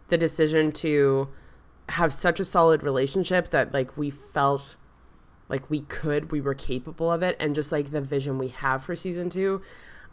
[0.08, 1.28] the decision to
[1.90, 4.76] have such a solid relationship that like we felt
[5.48, 8.82] like we could, we were capable of it, and just like the vision we have
[8.82, 9.62] for season two.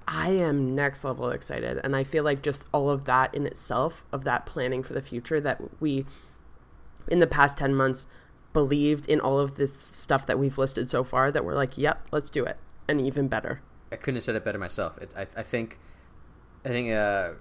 [0.07, 1.79] I am next level excited.
[1.84, 5.01] And I feel like just all of that in itself, of that planning for the
[5.01, 6.05] future that we,
[7.07, 8.07] in the past 10 months,
[8.51, 12.05] believed in all of this stuff that we've listed so far, that we're like, yep,
[12.12, 12.57] let's do it.
[12.88, 13.62] And even better.
[13.91, 14.97] I couldn't have said it better myself.
[14.97, 15.79] It, I, I think,
[16.65, 17.36] I think a,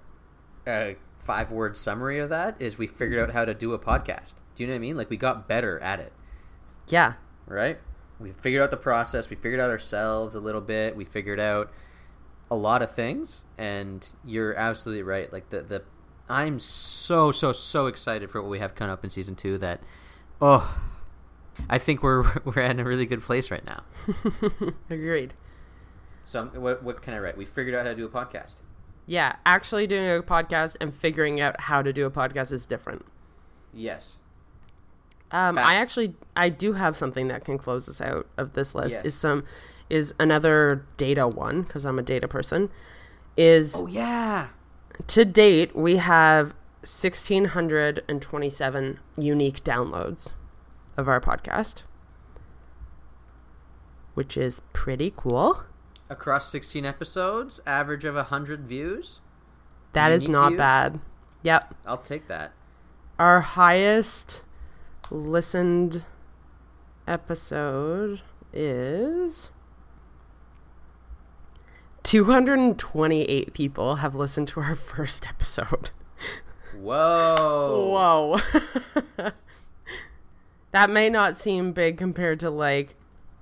[0.67, 4.35] a five word summary of that is we figured out how to do a podcast.
[4.55, 4.97] Do you know what I mean?
[4.97, 6.13] Like we got better at it,
[6.89, 7.15] Yeah.
[7.47, 7.79] right?
[8.19, 9.31] We figured out the process.
[9.31, 10.95] We figured out ourselves a little bit.
[10.97, 11.71] We figured out
[12.51, 15.33] a lot of things, and you're absolutely right.
[15.33, 15.83] Like the the,
[16.29, 19.57] I'm so so so excited for what we have coming up in season two.
[19.57, 19.81] That,
[20.43, 20.83] oh,
[21.69, 23.85] I think we're we're in a really good place right now.
[24.91, 25.33] Agreed.
[26.25, 27.37] So what what can I write?
[27.39, 28.57] We figured out how to do a podcast.
[29.11, 29.35] Yeah.
[29.45, 33.05] Actually doing a podcast and figuring out how to do a podcast is different.
[33.75, 34.19] Yes.
[35.33, 38.99] Um, I actually I do have something that can close us out of this list.
[38.99, 39.07] Yes.
[39.07, 39.43] Is some
[39.89, 42.71] is another data one because I'm a data person.
[43.37, 44.51] Is Oh yeah.
[45.09, 50.35] to date we have 1627 unique downloads
[50.97, 51.83] of our podcast,
[54.15, 55.65] which is pretty cool.
[56.11, 59.21] Across 16 episodes, average of 100 views.
[59.93, 60.59] That is not views?
[60.59, 61.01] bad.
[61.45, 61.75] Yep.
[61.87, 62.53] I'll take that.
[63.19, 64.43] Our highest
[65.11, 66.05] listened
[67.07, 69.51] episode is
[72.03, 75.91] 228 people have listened to our first episode.
[76.77, 78.41] Whoa.
[79.17, 79.31] Whoa.
[80.73, 82.97] that may not seem big compared to like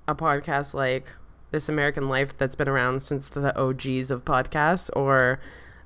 [0.07, 1.13] a podcast like
[1.51, 5.41] This American Life that's been around since the OGs of podcasts or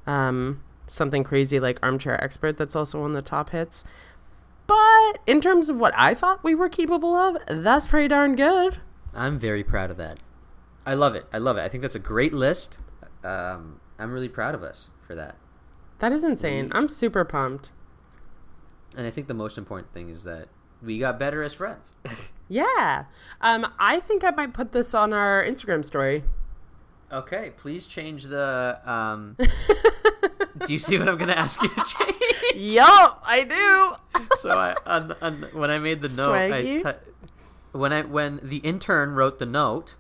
[0.07, 3.85] um, something crazy like Armchair Expert that's also one of the top hits.
[4.67, 8.79] But in terms of what I thought we were capable of, that's pretty darn good.
[9.15, 10.19] I'm very proud of that.
[10.87, 11.27] I love it.
[11.33, 11.61] I love it.
[11.61, 12.79] I think that's a great list.
[13.23, 15.37] Um, I'm really proud of us for that.
[16.01, 16.73] That is insane.
[16.75, 17.73] I'm super pumped.
[18.97, 20.49] And I think the most important thing is that
[20.83, 21.95] we got better as friends.
[22.49, 23.05] Yeah.
[23.41, 26.25] Um, I think I might put this on our Instagram story.
[27.11, 28.81] okay, please change the.
[28.85, 29.37] Um,
[30.67, 32.17] do you see what I'm going to ask you to change?
[32.75, 34.27] Yup, I do.
[34.37, 36.97] so I on, on, when I made the note, I ty-
[37.73, 39.97] when I when the intern wrote the note,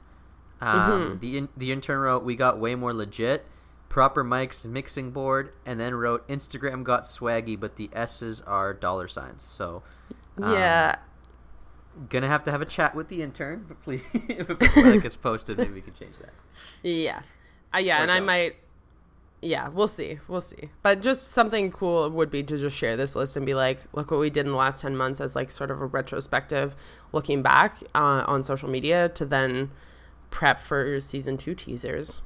[0.60, 3.46] um, the in, the intern wrote we got way more legit,
[3.88, 9.08] proper mics, mixing board, and then wrote Instagram got swaggy, but the S's are dollar
[9.08, 9.42] signs.
[9.44, 9.82] So
[10.40, 10.96] um, yeah.
[12.08, 15.58] gonna have to have a chat with the intern, but please before that gets posted,
[15.58, 16.32] maybe we can change that.
[16.82, 17.22] Yeah.
[17.74, 18.56] Uh, yeah, Or and I might
[19.40, 20.18] Yeah, we'll see.
[20.28, 20.70] We'll see.
[20.82, 24.10] But just something cool would be to just share this list and be like, look
[24.10, 26.76] what we did in the last 10 months as like sort of a retrospective
[27.12, 29.70] looking back uh, on social media to then
[30.30, 32.20] prep for season 2 teasers.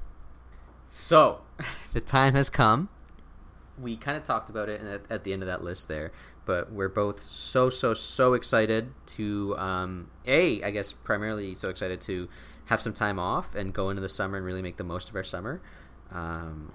[0.89, 1.41] So,
[1.93, 2.89] the time has come.
[3.79, 6.13] We kind of talked about it at, at the end of that list there,
[6.47, 12.01] but we're both so so so excited to um, a I guess primarily so excited
[12.03, 12.29] to
[12.67, 15.15] have some time off and go into the summer and really make the most of
[15.17, 15.61] our summer.
[16.11, 16.73] Um,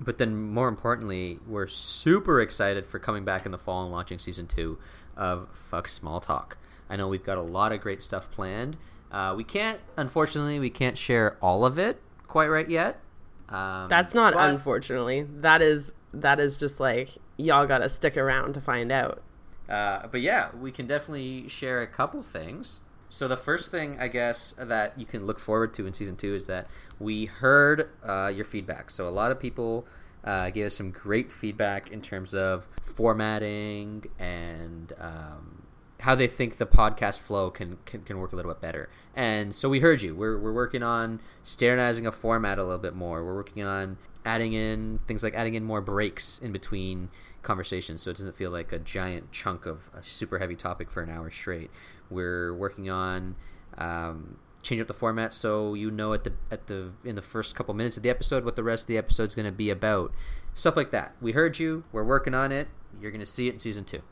[0.00, 4.18] but then more importantly, we're super excited for coming back in the fall and launching
[4.18, 4.78] season two
[5.16, 6.56] of Fuck Small Talk.
[6.88, 8.76] I know we've got a lot of great stuff planned.
[9.10, 13.00] Uh, we can't, unfortunately, we can't share all of it quite right yet.
[13.48, 15.22] Um, That's not but- unfortunately.
[15.22, 19.22] That is that is just like y'all got to stick around to find out.
[19.68, 22.80] Uh, but yeah, we can definitely share a couple things.
[23.10, 26.34] So the first thing I guess that you can look forward to in season two
[26.34, 26.66] is that
[26.98, 28.90] we heard uh, your feedback.
[28.90, 29.86] So a lot of people
[30.24, 35.62] uh, gave us some great feedback in terms of formatting and um,
[36.00, 38.90] how they think the podcast flow can, can can work a little bit better.
[39.16, 40.14] And so we heard you.
[40.14, 43.24] We're we're working on standardizing a format a little bit more.
[43.24, 47.08] We're working on adding in things like adding in more breaks in between
[47.42, 51.02] conversations so it doesn't feel like a giant chunk of a super heavy topic for
[51.02, 51.70] an hour straight.
[52.10, 53.36] We're working on
[53.76, 57.54] um, changing up the format so you know at the at the in the first
[57.54, 60.12] couple minutes of the episode what the rest of the episode's going to be about.
[60.54, 61.14] Stuff like that.
[61.20, 61.84] We heard you.
[61.92, 62.68] We're working on it.
[63.00, 64.02] You're going to see it in season two.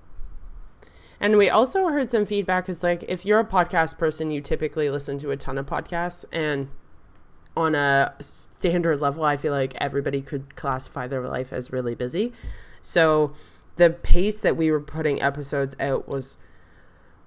[1.19, 4.91] And we also heard some feedback is like if you're a podcast person, you typically
[4.91, 6.69] listen to a ton of podcasts and
[7.57, 12.33] on a standard level, I feel like everybody could classify their life as really busy.
[12.87, 13.33] So
[13.75, 16.39] the pace that we were putting episodes out was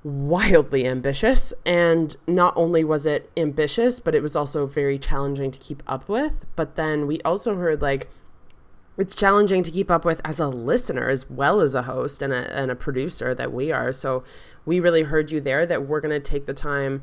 [0.05, 1.53] wildly ambitious.
[1.65, 6.07] And not only was it ambitious, but it was also very challenging to keep up
[6.07, 6.45] with.
[6.55, 8.09] But then we also heard like,
[8.97, 12.31] it's challenging to keep up with as a listener as well as a host and
[12.31, 13.91] a, and a producer that we are.
[13.91, 14.23] So
[14.65, 17.01] we really heard you there that we're going to take the time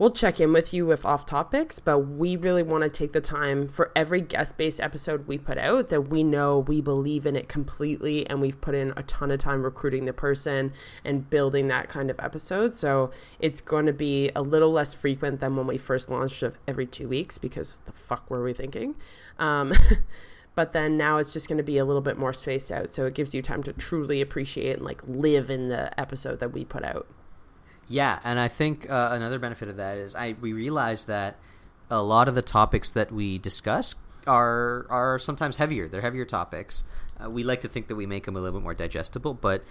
[0.00, 3.20] we'll check in with you with off topics, but we really want to take the
[3.20, 7.36] time for every guest based episode we put out that we know we believe in
[7.36, 10.72] it completely and we've put in a ton of time recruiting the person
[11.04, 12.74] and building that kind of episode.
[12.74, 16.58] So it's going to be a little less frequent than when we first launched of
[16.66, 18.94] every two weeks because the fuck were we thinking?
[19.38, 19.74] Um,
[20.54, 23.04] but then now it's just going to be a little bit more spaced out so
[23.04, 26.64] it gives you time to truly appreciate and like live in the episode that we
[26.64, 27.06] put out
[27.90, 31.36] yeah, and I think uh, another benefit of that is I we realize that
[31.90, 33.96] a lot of the topics that we discuss
[34.28, 35.88] are are sometimes heavier.
[35.88, 36.84] They're heavier topics.
[37.22, 39.64] Uh, we like to think that we make them a little bit more digestible, but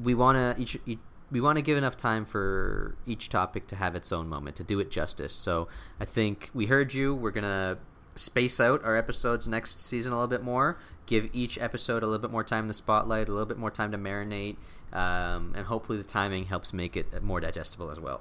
[0.00, 1.00] we want to each, each
[1.32, 4.62] we want to give enough time for each topic to have its own moment to
[4.62, 5.32] do it justice.
[5.32, 5.66] So
[5.98, 7.12] I think we heard you.
[7.12, 7.78] We're gonna
[8.14, 10.78] space out our episodes next season a little bit more.
[11.06, 13.70] Give each episode a little bit more time in the spotlight, a little bit more
[13.70, 14.56] time to marinate,
[14.92, 18.20] um, and hopefully the timing helps make it more digestible as well.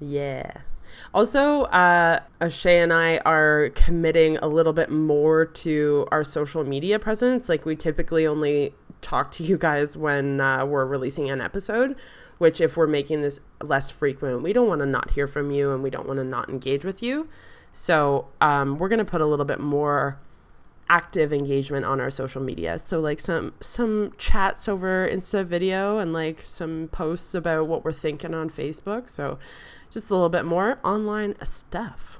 [0.00, 0.52] Yeah.
[1.12, 7.48] Also, uh, and I are committing a little bit more to our social media presence.
[7.48, 11.96] Like, we typically only talk to you guys when uh, we're releasing an episode,
[12.38, 15.72] which, if we're making this less frequent, we don't want to not hear from you
[15.72, 17.28] and we don't want to not engage with you.
[17.70, 20.18] So, um, we're going to put a little bit more
[20.90, 22.76] active engagement on our social media.
[22.78, 27.92] So like some some chats over Insta video and like some posts about what we're
[27.92, 29.08] thinking on Facebook.
[29.08, 29.38] So
[29.90, 32.18] just a little bit more online stuff.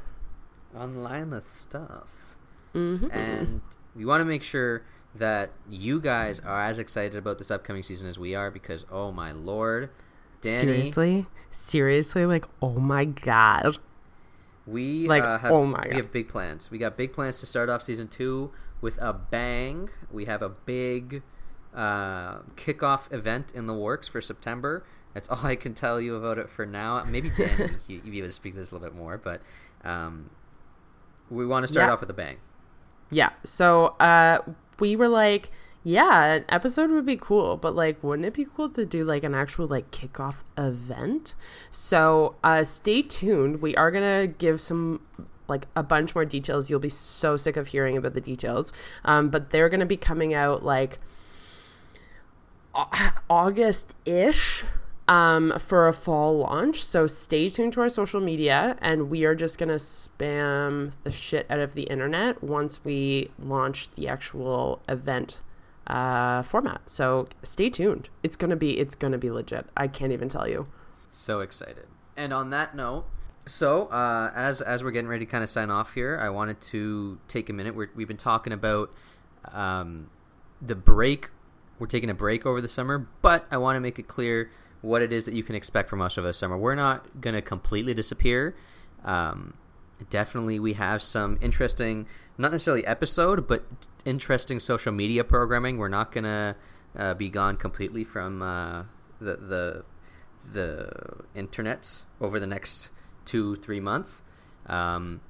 [0.75, 2.37] Online stuff.
[2.73, 3.11] Mm-hmm.
[3.11, 3.61] And
[3.97, 4.83] we want to make sure
[5.17, 9.11] that you guys are as excited about this upcoming season as we are because oh
[9.11, 9.91] my lord,
[10.43, 10.61] Danny.
[10.61, 13.79] Seriously, seriously, like oh my god.
[14.67, 15.91] We like uh, have, oh my God.
[15.91, 16.71] we have big plans.
[16.71, 19.91] We got big plans to start off season two with a bang.
[20.11, 21.23] We have a big
[21.75, 24.85] uh, kickoff event in the works for September.
[25.15, 27.03] That's all I can tell you about it for now.
[27.05, 29.41] Maybe Dan, you, you to speak to this a little bit more, but
[29.83, 30.31] um,
[31.31, 31.93] we want to start yeah.
[31.93, 32.37] off with a bang.
[33.11, 33.31] Yeah.
[33.45, 34.39] So uh,
[34.79, 35.51] we were like
[35.83, 39.25] yeah, an episode would be cool, but like, wouldn't it be cool to do like
[39.25, 41.35] an actual like kickoff event?
[41.71, 43.63] So, uh, stay tuned.
[43.63, 45.01] We are gonna give some
[45.49, 46.69] like a bunch more details.
[46.69, 48.75] You'll be so sick of hearing about the details,
[49.07, 50.99] um, but they're gonna be coming out like
[53.31, 54.65] August ish.
[55.09, 56.85] Um, for a fall launch.
[56.85, 61.47] So stay tuned to our social media, and we are just gonna spam the shit
[61.51, 65.41] out of the internet once we launch the actual event
[65.91, 66.89] uh, format.
[66.89, 68.09] So stay tuned.
[68.23, 69.67] It's gonna be it's gonna be legit.
[69.77, 70.67] I can't even tell you.
[71.09, 71.87] So excited.
[72.17, 73.07] And on that note,
[73.47, 76.61] so uh, as as we're getting ready to kind of sign off here, I wanted
[76.63, 77.75] to take a minute.
[77.75, 78.93] we have been talking about
[79.53, 80.11] um,
[80.63, 81.31] the break.
[81.79, 84.51] We're taking a break over the summer, but I want to make it clear
[84.83, 86.57] what it is that you can expect from us over the summer.
[86.57, 88.55] We're not to completely disappear.
[89.05, 89.55] Um,
[90.09, 92.07] definitely we have some interesting
[92.41, 93.65] not necessarily episode but
[94.05, 95.79] interesting social media programming.
[95.79, 96.57] We're not gonna
[96.97, 98.85] uh, be gone completely from uh,
[99.21, 99.85] the the
[100.53, 102.91] the internets over the next
[103.25, 104.23] two three months.
[104.67, 105.21] Um,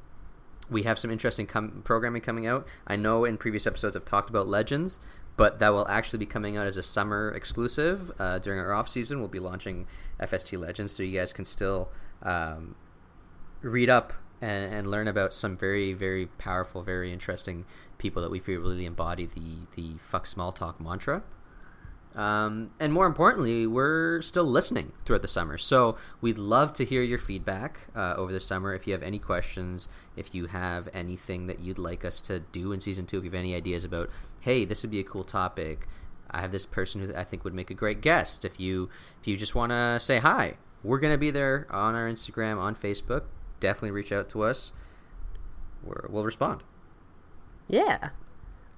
[0.69, 2.67] we have some interesting com- programming coming out.
[2.87, 4.99] I know in previous episodes i've talked about legends
[5.41, 8.91] but that will actually be coming out as a summer exclusive uh, during our off
[8.91, 9.21] season.
[9.21, 9.87] We'll be launching
[10.21, 11.91] fst legends so you guys can still
[12.23, 12.75] um,
[13.63, 17.65] read up and, and learn about some very very powerful, very interesting
[17.99, 21.23] people that we feel really embody the the fuck small talk mantra.
[22.15, 25.57] Um, and more importantly, we're still listening throughout the summer.
[25.59, 28.75] So we'd love to hear your feedback uh, over the summer.
[28.75, 32.73] If you have any questions, if you have anything that you'd like us to do
[32.73, 34.11] in season two, if you have any ideas about,
[34.41, 35.87] hey, this would be a cool topic.
[36.31, 38.45] I have this person who I think would make a great guest.
[38.45, 38.89] If you
[39.21, 42.75] if you just want to say hi, we're gonna be there on our Instagram, on
[42.75, 43.25] Facebook
[43.61, 44.73] definitely reach out to us.
[45.83, 46.63] We're, we'll respond.
[47.69, 48.11] Yeah.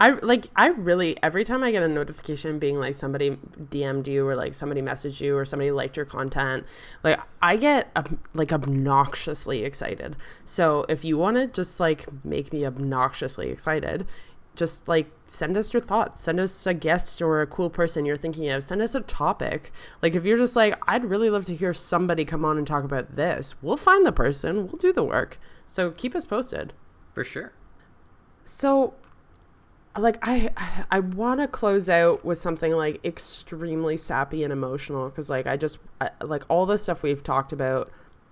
[0.02, 4.26] I like I really every time I get a notification being like somebody DM'd you
[4.26, 6.66] or like somebody messaged you or somebody liked your content,
[7.04, 7.96] like I get
[8.34, 10.16] like obnoxiously excited.
[10.44, 14.08] So if you want to just like make me obnoxiously excited,
[14.54, 16.20] just like send us your thoughts.
[16.20, 18.62] Send us a guest or a cool person you're thinking of.
[18.62, 19.70] Send us a topic.
[20.02, 22.84] Like if you're just like i'd really love to hear somebody come on and talk
[22.84, 24.66] about this we'll find the person.
[24.66, 25.38] We'll do the work.
[25.66, 26.74] So keep us posted.
[27.14, 27.52] For sure.
[28.44, 28.94] so
[29.98, 30.50] like i
[30.90, 35.56] i want to close out with something like extremely sappy and emotional because like i
[35.56, 37.90] just I, like all the stuff we've talked about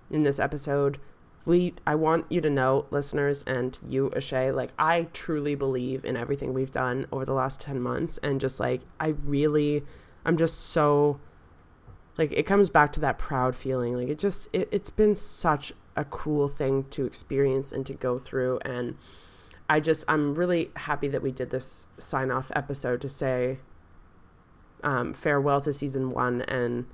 [0.09, 0.97] in this episode
[1.45, 6.15] we i want you to know listeners and you ashay like i truly believe in
[6.15, 9.83] everything we've done over the last 10 months and just like i really
[10.25, 11.19] i'm just so
[12.17, 13.95] like it comes back to that proud feeling.
[13.95, 18.17] Like it just it, it's been such a cool thing to experience and to go
[18.17, 18.95] through and
[19.69, 23.59] I just I'm really happy that we did this sign off episode to say
[24.83, 26.85] um, farewell to season one and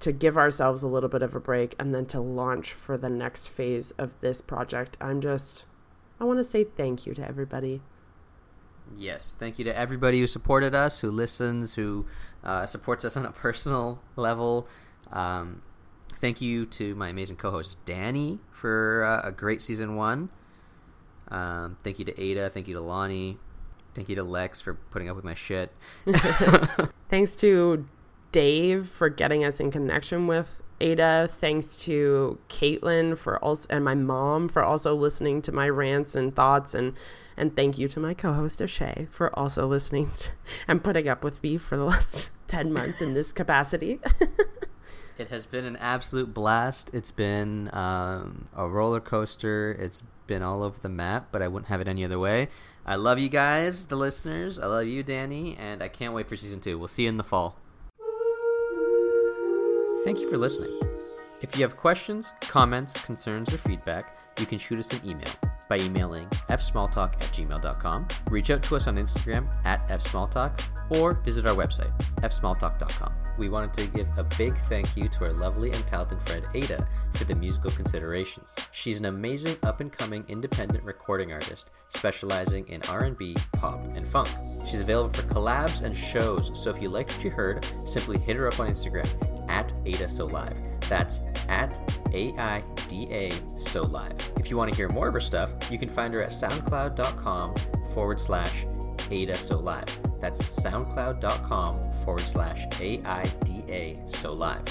[0.00, 3.08] to give ourselves a little bit of a break and then to launch for the
[3.08, 4.96] next phase of this project.
[5.00, 5.66] I'm just
[6.20, 7.80] I want to say thank you to everybody.
[8.96, 12.06] Yes, thank you to everybody who supported us, who listens, who
[12.42, 14.68] uh, supports us on a personal level.
[15.12, 15.62] Um,
[16.16, 20.28] thank you to my amazing co-host Danny for uh, a great season one.
[21.28, 22.50] Um, thank you to Aida.
[22.50, 23.38] Thank you to Lonnie.
[23.94, 25.72] Thank you to Lex for putting up with my shit.
[27.08, 27.88] Thanks to
[28.32, 31.28] Dave for getting us in connection with Aida.
[31.28, 36.34] Thanks to Caitlin for also and my mom for also listening to my rants and
[36.34, 36.94] thoughts and
[37.36, 40.32] and thank you to my co-host O'Shea for also listening to,
[40.68, 44.00] and putting up with me for the last 10 months in this capacity.
[45.20, 46.90] It has been an absolute blast.
[46.94, 49.76] It's been um, a roller coaster.
[49.78, 52.48] It's been all over the map, but I wouldn't have it any other way.
[52.86, 54.58] I love you guys, the listeners.
[54.58, 56.78] I love you, Danny, and I can't wait for season two.
[56.78, 57.58] We'll see you in the fall.
[60.04, 60.70] Thank you for listening.
[61.42, 65.30] If you have questions, comments, concerns, or feedback, you can shoot us an email
[65.68, 71.46] by emailing fsmalltalk at gmail.com, reach out to us on Instagram at fsmalltalk, or visit
[71.46, 73.19] our website, fsmalltalk.com.
[73.38, 76.86] We wanted to give a big thank you to our lovely and talented friend Aida
[77.14, 78.54] for the musical considerations.
[78.72, 84.28] She's an amazing up-and-coming independent recording artist specializing in R&B, pop, and funk.
[84.68, 88.36] She's available for collabs and shows, so if you liked what you heard, simply hit
[88.36, 89.08] her up on Instagram
[89.50, 90.56] at Aida So Live.
[90.88, 91.78] That's at
[92.12, 94.32] A-I-D-A So Live.
[94.36, 97.54] If you want to hear more of her stuff, you can find her at soundcloud.com
[97.92, 98.64] forward slash
[99.10, 99.98] Aida So Live.
[100.20, 104.62] That's soundcloud.com forward slash A-I-D-A So Live.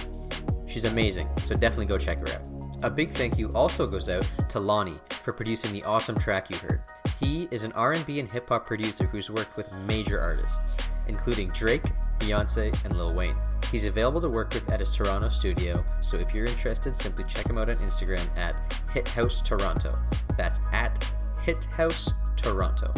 [0.67, 2.47] She's amazing, so definitely go check her out.
[2.83, 6.57] A big thank you also goes out to Lonnie for producing the awesome track you
[6.57, 6.81] heard.
[7.19, 10.77] He is an R&B and hip hop producer who's worked with major artists,
[11.07, 11.83] including Drake,
[12.19, 13.35] Beyonce, and Lil Wayne.
[13.71, 17.47] He's available to work with at his Toronto studio, so if you're interested, simply check
[17.49, 18.55] him out on Instagram at
[18.87, 19.93] HitHouse Toronto.
[20.37, 20.99] That's at
[21.43, 22.93] HitHouse Toronto.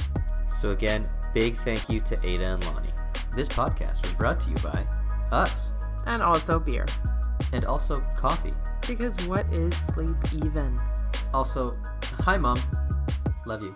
[0.52, 2.94] So again, big thank you to Aida and Lonnie.
[3.34, 4.86] This podcast was brought to you by
[5.32, 5.72] us,
[6.06, 6.86] and also beer.
[7.54, 8.54] and also coffee.
[8.88, 10.78] Because what is sleep even?
[11.34, 11.78] Also,
[12.24, 12.58] hi mom,
[13.46, 13.76] love you.